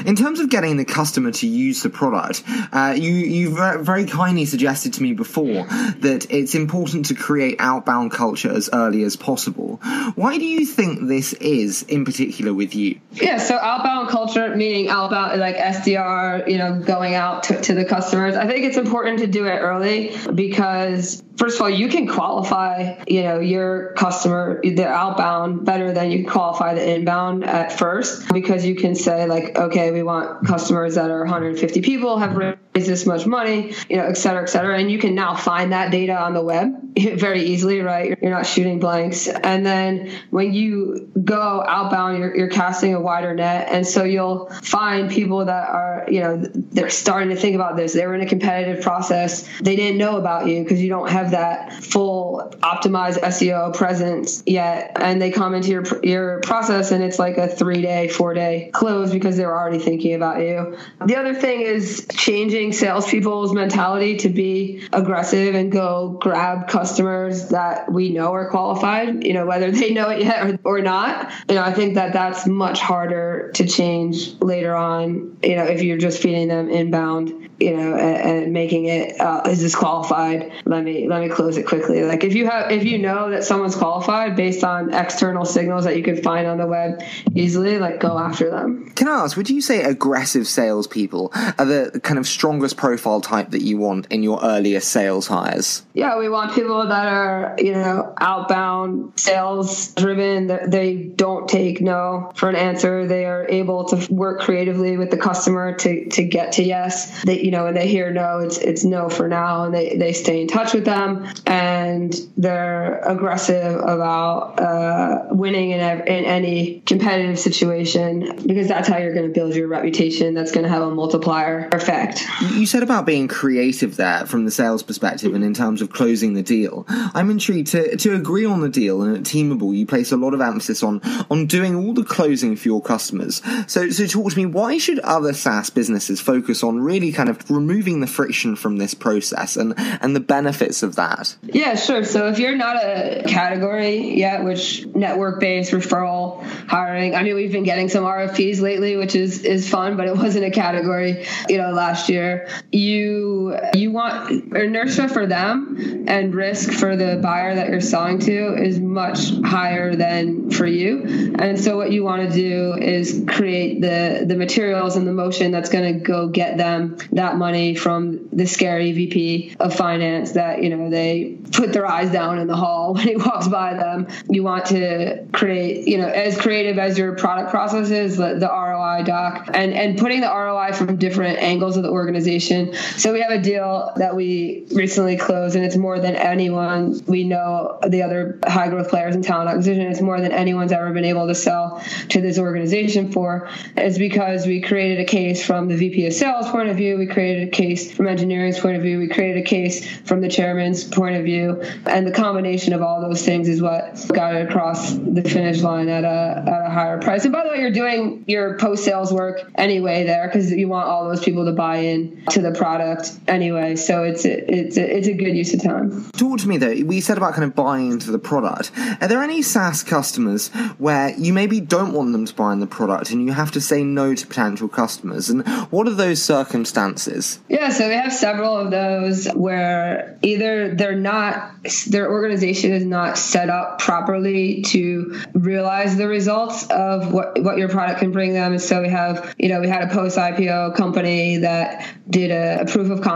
In 0.06 0.14
terms 0.14 0.40
of 0.40 0.48
getting 0.48 0.76
the 0.76 0.84
customer 0.84 1.32
to 1.32 1.46
use 1.46 1.82
the 1.82 1.90
product, 1.90 2.44
uh, 2.72 2.94
you 2.96 3.12
you 3.12 3.50
very 3.82 4.06
kindly 4.06 4.44
suggested 4.44 4.92
to 4.94 5.02
me 5.02 5.12
before 5.12 5.64
that 5.98 6.26
it's 6.30 6.54
important 6.54 7.06
to 7.06 7.14
create 7.14 7.56
outbound 7.58 8.12
culture 8.12 8.52
as 8.52 8.70
early 8.72 9.02
as 9.02 9.16
possible. 9.16 9.80
Why 10.14 10.38
do 10.38 10.44
you 10.44 10.64
think 10.64 11.08
this 11.08 11.32
is 11.34 11.82
in 11.82 12.04
particular 12.04 12.54
with 12.54 12.74
you? 12.74 13.00
Yeah, 13.12 13.38
so 13.38 13.56
outbound 13.56 14.08
culture, 14.08 14.54
meaning 14.54 14.88
outbound 14.88 15.40
like 15.40 15.56
SDR, 15.56 16.48
you 16.48 16.58
know, 16.58 16.80
going 16.80 17.14
out 17.14 17.44
to, 17.44 17.60
to 17.66 17.74
the 17.74 17.84
customers. 17.84 18.36
I 18.36 18.46
think 18.46 18.64
it's 18.64 18.76
important 18.76 19.18
to 19.20 19.26
do 19.26 19.46
it 19.46 19.58
early 19.58 20.16
because 20.34 21.22
first 21.36 21.56
of 21.56 21.62
all, 21.62 21.70
you 21.70 21.88
can 21.88 22.06
qualify, 22.06 23.02
you 23.06 23.22
know, 23.22 23.40
your 23.40 23.92
customer, 23.94 24.60
the 24.62 24.86
outbound 24.86 25.64
better 25.64 25.92
than 25.92 26.10
you 26.10 26.26
qualify 26.26 26.74
the 26.74 26.94
inbound 26.94 27.44
at 27.44 27.72
first 27.72 28.28
because 28.32 28.64
you 28.64 28.76
can 28.76 28.94
say 28.94 29.26
like, 29.26 29.56
okay, 29.58 29.90
we 29.90 30.02
want 30.02 30.46
customers 30.46 30.94
that 30.94 31.10
are 31.10 31.20
150 31.20 31.82
people 31.82 32.18
have 32.18 32.36
raised 32.76 32.88
this 32.88 33.06
much 33.06 33.26
money, 33.26 33.74
you 33.88 33.96
know, 33.96 34.04
et 34.04 34.14
cetera, 34.14 34.42
et 34.42 34.46
cetera. 34.46 34.78
And 34.78 34.90
you 34.90 34.98
can 34.98 35.14
now 35.14 35.34
find 35.34 35.72
that 35.72 35.90
data 35.90 36.18
on 36.18 36.34
the 36.34 36.42
web 36.42 36.74
very 37.18 37.42
easily, 37.42 37.80
right? 37.80 38.16
You're 38.20 38.30
not 38.30 38.46
shooting 38.46 38.78
blanks. 38.78 39.28
And 39.28 39.66
then 39.66 40.10
when 40.30 40.54
you 40.54 41.10
go 41.24 41.64
outbound, 41.66 42.18
you're, 42.18 42.36
you're 42.36 42.48
casting 42.48 42.94
a 42.94 43.00
wider 43.00 43.34
net. 43.34 43.68
And 43.70 43.86
so 43.86 44.04
you'll 44.04 44.48
find 44.62 45.10
people 45.10 45.44
that 45.44 45.68
are, 45.68 46.06
you 46.08 46.20
know, 46.20 46.42
they're 46.54 46.90
starting 46.90 47.28
to 47.30 47.36
think 47.36 47.54
about 47.54 47.76
this. 47.76 47.92
They 47.92 48.06
were 48.06 48.14
in 48.14 48.22
a 48.22 48.28
competitive 48.28 48.82
process. 48.82 49.48
They 49.60 49.76
didn't 49.76 49.98
know 49.98 50.16
about 50.16 50.46
you 50.46 50.62
because 50.62 50.80
you 50.80 50.88
don't 50.88 51.10
have 51.10 51.26
have 51.26 51.32
that 51.32 51.72
full 51.72 52.52
optimized 52.62 53.20
SEO 53.20 53.74
presence 53.74 54.42
yet, 54.46 54.96
and 55.00 55.20
they 55.20 55.30
come 55.30 55.54
into 55.54 55.68
your 55.68 55.84
your 56.04 56.40
process 56.40 56.92
and 56.92 57.02
it's 57.02 57.18
like 57.18 57.36
a 57.38 57.48
three 57.48 57.82
day, 57.82 58.08
four 58.08 58.34
day 58.34 58.70
close 58.72 59.12
because 59.12 59.36
they're 59.36 59.56
already 59.56 59.78
thinking 59.78 60.14
about 60.14 60.40
you. 60.40 60.78
The 61.04 61.16
other 61.16 61.34
thing 61.34 61.60
is 61.60 62.06
changing 62.12 62.65
salespeople's 62.72 63.52
mentality 63.52 64.16
to 64.18 64.28
be 64.28 64.86
aggressive 64.92 65.54
and 65.54 65.70
go 65.72 66.18
grab 66.20 66.68
customers 66.68 67.48
that 67.48 67.90
we 67.90 68.10
know 68.10 68.32
are 68.34 68.50
qualified. 68.50 69.24
You 69.24 69.34
know 69.34 69.46
whether 69.46 69.70
they 69.72 69.92
know 69.92 70.08
it 70.10 70.22
yet 70.22 70.46
or, 70.64 70.76
or 70.78 70.82
not. 70.82 71.32
You 71.48 71.56
know 71.56 71.62
I 71.62 71.72
think 71.72 71.94
that 71.94 72.12
that's 72.12 72.46
much 72.46 72.80
harder 72.80 73.50
to 73.54 73.66
change 73.66 74.34
later 74.40 74.74
on. 74.74 75.38
You 75.42 75.56
know 75.56 75.64
if 75.64 75.82
you're 75.82 75.98
just 75.98 76.20
feeding 76.22 76.48
them 76.48 76.68
inbound 76.70 77.45
you 77.58 77.76
know, 77.76 77.96
and, 77.96 78.44
and 78.44 78.52
making 78.52 78.86
it 78.86 79.18
uh, 79.20 79.42
is 79.46 79.60
disqualified. 79.60 80.52
Let 80.64 80.84
me 80.84 81.08
let 81.08 81.22
me 81.22 81.28
close 81.28 81.56
it 81.56 81.64
quickly. 81.64 82.04
Like 82.04 82.24
if 82.24 82.34
you 82.34 82.46
have 82.46 82.70
if 82.70 82.84
you 82.84 82.98
know 82.98 83.30
that 83.30 83.44
someone's 83.44 83.76
qualified 83.76 84.36
based 84.36 84.62
on 84.62 84.92
external 84.92 85.44
signals 85.44 85.84
that 85.84 85.96
you 85.96 86.02
can 86.02 86.22
find 86.22 86.46
on 86.46 86.58
the 86.58 86.66
web 86.66 87.02
easily, 87.34 87.78
like 87.78 88.00
go 88.00 88.18
after 88.18 88.50
them. 88.50 88.90
Can 88.94 89.08
I 89.08 89.24
ask, 89.24 89.36
would 89.36 89.48
you 89.48 89.60
say 89.60 89.82
aggressive 89.82 90.46
salespeople 90.46 91.32
are 91.34 91.64
the 91.64 92.00
kind 92.02 92.18
of 92.18 92.26
strongest 92.26 92.76
profile 92.76 93.20
type 93.20 93.50
that 93.50 93.62
you 93.62 93.78
want 93.78 94.06
in 94.10 94.22
your 94.22 94.40
earliest 94.42 94.88
sales 94.88 95.26
hires? 95.26 95.82
Yeah, 95.94 96.18
we 96.18 96.28
want 96.28 96.54
people 96.54 96.86
that 96.86 97.08
are 97.08 97.56
you 97.58 97.72
know 97.72 98.14
outbound, 98.18 99.18
sales 99.18 99.94
driven. 99.94 100.46
They 100.68 100.94
don't 100.94 101.48
take 101.48 101.80
no 101.80 102.32
for 102.34 102.48
an 102.48 102.56
answer. 102.56 103.06
They 103.06 103.24
are 103.24 103.46
able 103.48 103.84
to 103.86 104.12
work 104.12 104.40
creatively 104.40 104.96
with 104.98 105.10
the 105.10 105.16
customer 105.16 105.74
to 105.76 106.08
to 106.10 106.24
get 106.24 106.52
to 106.52 106.62
yes. 106.62 107.22
They 107.22 107.45
you 107.46 107.52
know, 107.52 107.62
when 107.62 107.74
they 107.74 107.86
hear 107.86 108.10
no, 108.10 108.40
it's 108.40 108.58
it's 108.58 108.82
no 108.82 109.08
for 109.08 109.28
now, 109.28 109.62
and 109.62 109.72
they 109.72 109.94
they 109.94 110.12
stay 110.12 110.42
in 110.42 110.48
touch 110.48 110.74
with 110.74 110.84
them, 110.84 111.28
and 111.46 112.12
they're 112.36 112.98
aggressive 113.02 113.76
about 113.76 114.58
uh, 114.60 115.26
winning 115.30 115.70
in 115.70 115.78
in 115.78 116.24
any 116.24 116.80
competitive 116.80 117.38
situation 117.38 118.42
because 118.44 118.66
that's 118.66 118.88
how 118.88 118.98
you're 118.98 119.14
going 119.14 119.28
to 119.28 119.32
build 119.32 119.54
your 119.54 119.68
reputation. 119.68 120.34
That's 120.34 120.50
going 120.50 120.64
to 120.64 120.68
have 120.68 120.82
a 120.82 120.90
multiplier 120.90 121.68
effect. 121.70 122.24
You 122.50 122.66
said 122.66 122.82
about 122.82 123.06
being 123.06 123.28
creative 123.28 123.94
there 123.94 124.26
from 124.26 124.44
the 124.44 124.50
sales 124.50 124.82
perspective, 124.82 125.32
and 125.32 125.44
in 125.44 125.54
terms 125.54 125.80
of 125.80 125.90
closing 125.90 126.34
the 126.34 126.42
deal. 126.42 126.84
I'm 126.88 127.30
intrigued 127.30 127.68
to 127.68 127.96
to 127.96 128.16
agree 128.16 128.44
on 128.44 128.60
the 128.60 128.68
deal, 128.68 129.02
and 129.02 129.16
at 129.16 129.22
Teamable, 129.22 129.72
you 129.72 129.86
place 129.86 130.10
a 130.10 130.16
lot 130.16 130.34
of 130.34 130.40
emphasis 130.40 130.82
on 130.82 131.00
on 131.30 131.46
doing 131.46 131.76
all 131.76 131.94
the 131.94 132.02
closing 132.02 132.56
for 132.56 132.66
your 132.66 132.82
customers. 132.82 133.40
So 133.68 133.90
so 133.90 134.04
talk 134.08 134.32
to 134.32 134.36
me. 134.36 134.46
Why 134.46 134.78
should 134.78 134.98
other 134.98 135.32
SaaS 135.32 135.70
businesses 135.70 136.20
focus 136.20 136.64
on 136.64 136.80
really 136.80 137.12
kind 137.12 137.28
of 137.28 137.35
of 137.40 137.50
removing 137.50 138.00
the 138.00 138.06
friction 138.06 138.56
from 138.56 138.78
this 138.78 138.94
process 138.94 139.56
and 139.56 139.74
and 139.76 140.14
the 140.14 140.20
benefits 140.20 140.82
of 140.82 140.96
that? 140.96 141.36
Yeah, 141.42 141.74
sure. 141.74 142.04
So 142.04 142.28
if 142.28 142.38
you're 142.38 142.56
not 142.56 142.76
a 142.76 143.24
category 143.26 144.16
yet, 144.16 144.44
which 144.44 144.86
network 144.86 145.40
based 145.40 145.72
referral 145.72 146.42
hiring, 146.68 147.14
I 147.14 147.22
mean, 147.22 147.34
we've 147.34 147.52
been 147.52 147.64
getting 147.64 147.88
some 147.88 148.04
RFPs 148.04 148.60
lately, 148.60 148.96
which 148.96 149.14
is 149.14 149.44
is 149.44 149.68
fun, 149.68 149.96
but 149.96 150.08
it 150.08 150.16
wasn't 150.16 150.44
a 150.44 150.50
category, 150.50 151.26
you 151.48 151.58
know, 151.58 151.70
last 151.72 152.08
year. 152.08 152.48
You 152.72 153.45
you 153.74 153.92
want 153.92 154.30
inertia 154.54 155.08
for 155.08 155.26
them 155.26 156.04
and 156.08 156.34
risk 156.34 156.72
for 156.72 156.96
the 156.96 157.18
buyer 157.22 157.54
that 157.54 157.68
you're 157.68 157.80
selling 157.80 158.18
to 158.20 158.54
is 158.54 158.78
much 158.78 159.30
higher 159.44 159.94
than 159.94 160.50
for 160.50 160.66
you. 160.66 161.34
And 161.38 161.60
so 161.60 161.76
what 161.76 161.90
you 161.90 162.04
want 162.04 162.30
to 162.30 162.34
do 162.34 162.74
is 162.74 163.24
create 163.26 163.80
the 163.80 164.24
the 164.26 164.36
materials 164.36 164.96
and 164.96 165.06
the 165.06 165.12
motion 165.12 165.50
that's 165.50 165.68
going 165.68 165.94
to 165.94 166.00
go 166.00 166.28
get 166.28 166.56
them 166.56 166.98
that 167.12 167.36
money 167.36 167.74
from 167.74 168.28
the 168.32 168.46
scary 168.46 168.92
VP 168.92 169.56
of 169.58 169.74
finance 169.74 170.32
that 170.32 170.62
you 170.62 170.70
know 170.70 170.90
they 170.90 171.38
put 171.52 171.72
their 171.72 171.86
eyes 171.86 172.10
down 172.10 172.38
in 172.38 172.46
the 172.46 172.56
hall 172.56 172.94
when 172.94 173.06
he 173.06 173.16
walks 173.16 173.48
by 173.48 173.74
them. 173.74 174.08
You 174.28 174.42
want 174.42 174.66
to 174.66 175.26
create 175.32 175.86
you 175.88 175.98
know 175.98 176.08
as 176.08 176.40
creative 176.40 176.78
as 176.78 176.98
your 176.98 177.14
product 177.16 177.50
process 177.50 177.90
is 177.90 178.16
the, 178.16 178.46
ROI 178.46 179.02
doc 179.04 179.50
and 179.52 179.72
and 179.74 179.98
putting 179.98 180.20
the 180.20 180.28
ROI 180.28 180.72
from 180.72 180.96
different 180.96 181.38
angles 181.38 181.76
of 181.76 181.82
the 181.82 181.90
organization. 181.90 182.74
So 182.96 183.12
we 183.12 183.20
have 183.20 183.30
a 183.30 183.35
deal 183.38 183.92
that 183.96 184.16
we 184.16 184.66
recently 184.72 185.16
closed 185.16 185.56
and 185.56 185.64
it's 185.64 185.76
more 185.76 185.98
than 185.98 186.16
anyone 186.16 187.00
we 187.06 187.24
know 187.24 187.78
the 187.86 188.02
other 188.02 188.38
high 188.46 188.68
growth 188.68 188.88
players 188.88 189.14
in 189.14 189.22
talent 189.22 189.48
acquisition. 189.48 189.82
It's 189.82 190.00
more 190.00 190.20
than 190.20 190.32
anyone's 190.32 190.72
ever 190.72 190.92
been 190.92 191.04
able 191.04 191.26
to 191.28 191.34
sell 191.34 191.82
to 192.10 192.20
this 192.20 192.38
organization 192.38 193.12
for. 193.12 193.48
Is 193.76 193.98
because 193.98 194.46
we 194.46 194.60
created 194.60 195.00
a 195.00 195.04
case 195.04 195.44
from 195.44 195.68
the 195.68 195.76
VP 195.76 196.06
of 196.06 196.12
sales 196.12 196.48
point 196.48 196.68
of 196.68 196.76
view. 196.76 196.98
We 196.98 197.06
created 197.06 197.48
a 197.48 197.50
case 197.50 197.92
from 197.92 198.06
engineering's 198.06 198.58
point 198.58 198.76
of 198.76 198.82
view. 198.82 198.98
We 198.98 199.08
created 199.08 199.38
a 199.38 199.46
case 199.46 199.86
from 200.00 200.20
the 200.20 200.28
chairman's 200.28 200.84
point 200.84 201.16
of 201.16 201.24
view. 201.24 201.62
And 201.86 202.06
the 202.06 202.12
combination 202.12 202.72
of 202.72 202.82
all 202.82 203.00
those 203.00 203.24
things 203.24 203.48
is 203.48 203.62
what 203.62 204.04
got 204.12 204.34
it 204.34 204.48
across 204.48 204.92
the 204.92 205.22
finish 205.22 205.62
line 205.62 205.88
at 205.88 206.04
a, 206.04 206.44
at 206.46 206.66
a 206.66 206.70
higher 206.70 207.00
price. 207.00 207.24
And 207.24 207.32
by 207.32 207.44
the 207.44 207.50
way, 207.50 207.60
you're 207.60 207.70
doing 207.70 208.24
your 208.26 208.58
post 208.58 208.84
sales 208.84 209.12
work 209.12 209.50
anyway 209.56 210.04
there 210.04 210.26
because 210.26 210.50
you 210.50 210.68
want 210.68 210.88
all 210.88 211.08
those 211.08 211.22
people 211.22 211.44
to 211.46 211.52
buy 211.52 211.78
in 211.78 212.24
to 212.30 212.40
the 212.40 212.52
product 212.52 213.12
anyway. 213.28 213.76
So 213.76 214.04
it's 214.04 214.24
a, 214.24 214.52
it's 214.52 214.76
a, 214.76 214.96
it's 214.96 215.08
a 215.08 215.12
good 215.12 215.36
use 215.36 215.54
of 215.54 215.62
time. 215.62 216.10
Talk 216.12 216.40
to 216.40 216.48
me 216.48 216.58
though. 216.58 216.74
We 216.84 217.00
said 217.00 217.16
about 217.16 217.34
kind 217.34 217.44
of 217.44 217.54
buying 217.54 217.92
into 217.92 218.10
the 218.10 218.18
product. 218.18 218.70
Are 219.00 219.08
there 219.08 219.22
any 219.22 219.42
SaaS 219.42 219.82
customers 219.82 220.48
where 220.78 221.10
you 221.18 221.32
maybe 221.32 221.60
don't 221.60 221.92
want 221.92 222.12
them 222.12 222.24
to 222.24 222.34
buy 222.34 222.52
in 222.52 222.60
the 222.60 222.66
product 222.66 223.10
and 223.10 223.24
you 223.24 223.32
have 223.32 223.52
to 223.52 223.60
say 223.60 223.82
no 223.82 224.14
to 224.14 224.26
potential 224.26 224.68
customers? 224.68 225.30
And 225.30 225.46
what 225.70 225.86
are 225.88 225.94
those 225.94 226.22
circumstances? 226.22 227.40
Yeah, 227.48 227.70
so 227.70 227.88
we 227.88 227.94
have 227.94 228.12
several 228.12 228.56
of 228.56 228.70
those 228.70 229.26
where 229.28 230.18
either 230.22 230.74
they're 230.74 230.96
not, 230.96 231.52
their 231.88 232.10
organization 232.10 232.72
is 232.72 232.84
not 232.84 233.18
set 233.18 233.50
up 233.50 233.78
properly 233.78 234.62
to 234.62 235.20
realize 235.32 235.96
the 235.96 236.08
results 236.08 236.66
of 236.70 237.12
what, 237.12 237.40
what 237.42 237.58
your 237.58 237.68
product 237.68 238.00
can 238.00 238.12
bring 238.12 238.32
them. 238.32 238.52
And 238.52 238.60
so 238.60 238.82
we 238.82 238.88
have, 238.88 239.34
you 239.38 239.48
know, 239.48 239.60
we 239.60 239.68
had 239.68 239.82
a 239.82 239.92
post 239.92 240.16
IPO 240.16 240.76
company 240.76 241.38
that 241.38 241.86
did 242.08 242.30
a, 242.30 242.62
a, 242.62 242.66
proof 242.66 242.90
of 242.90 243.00
concept 243.00 243.15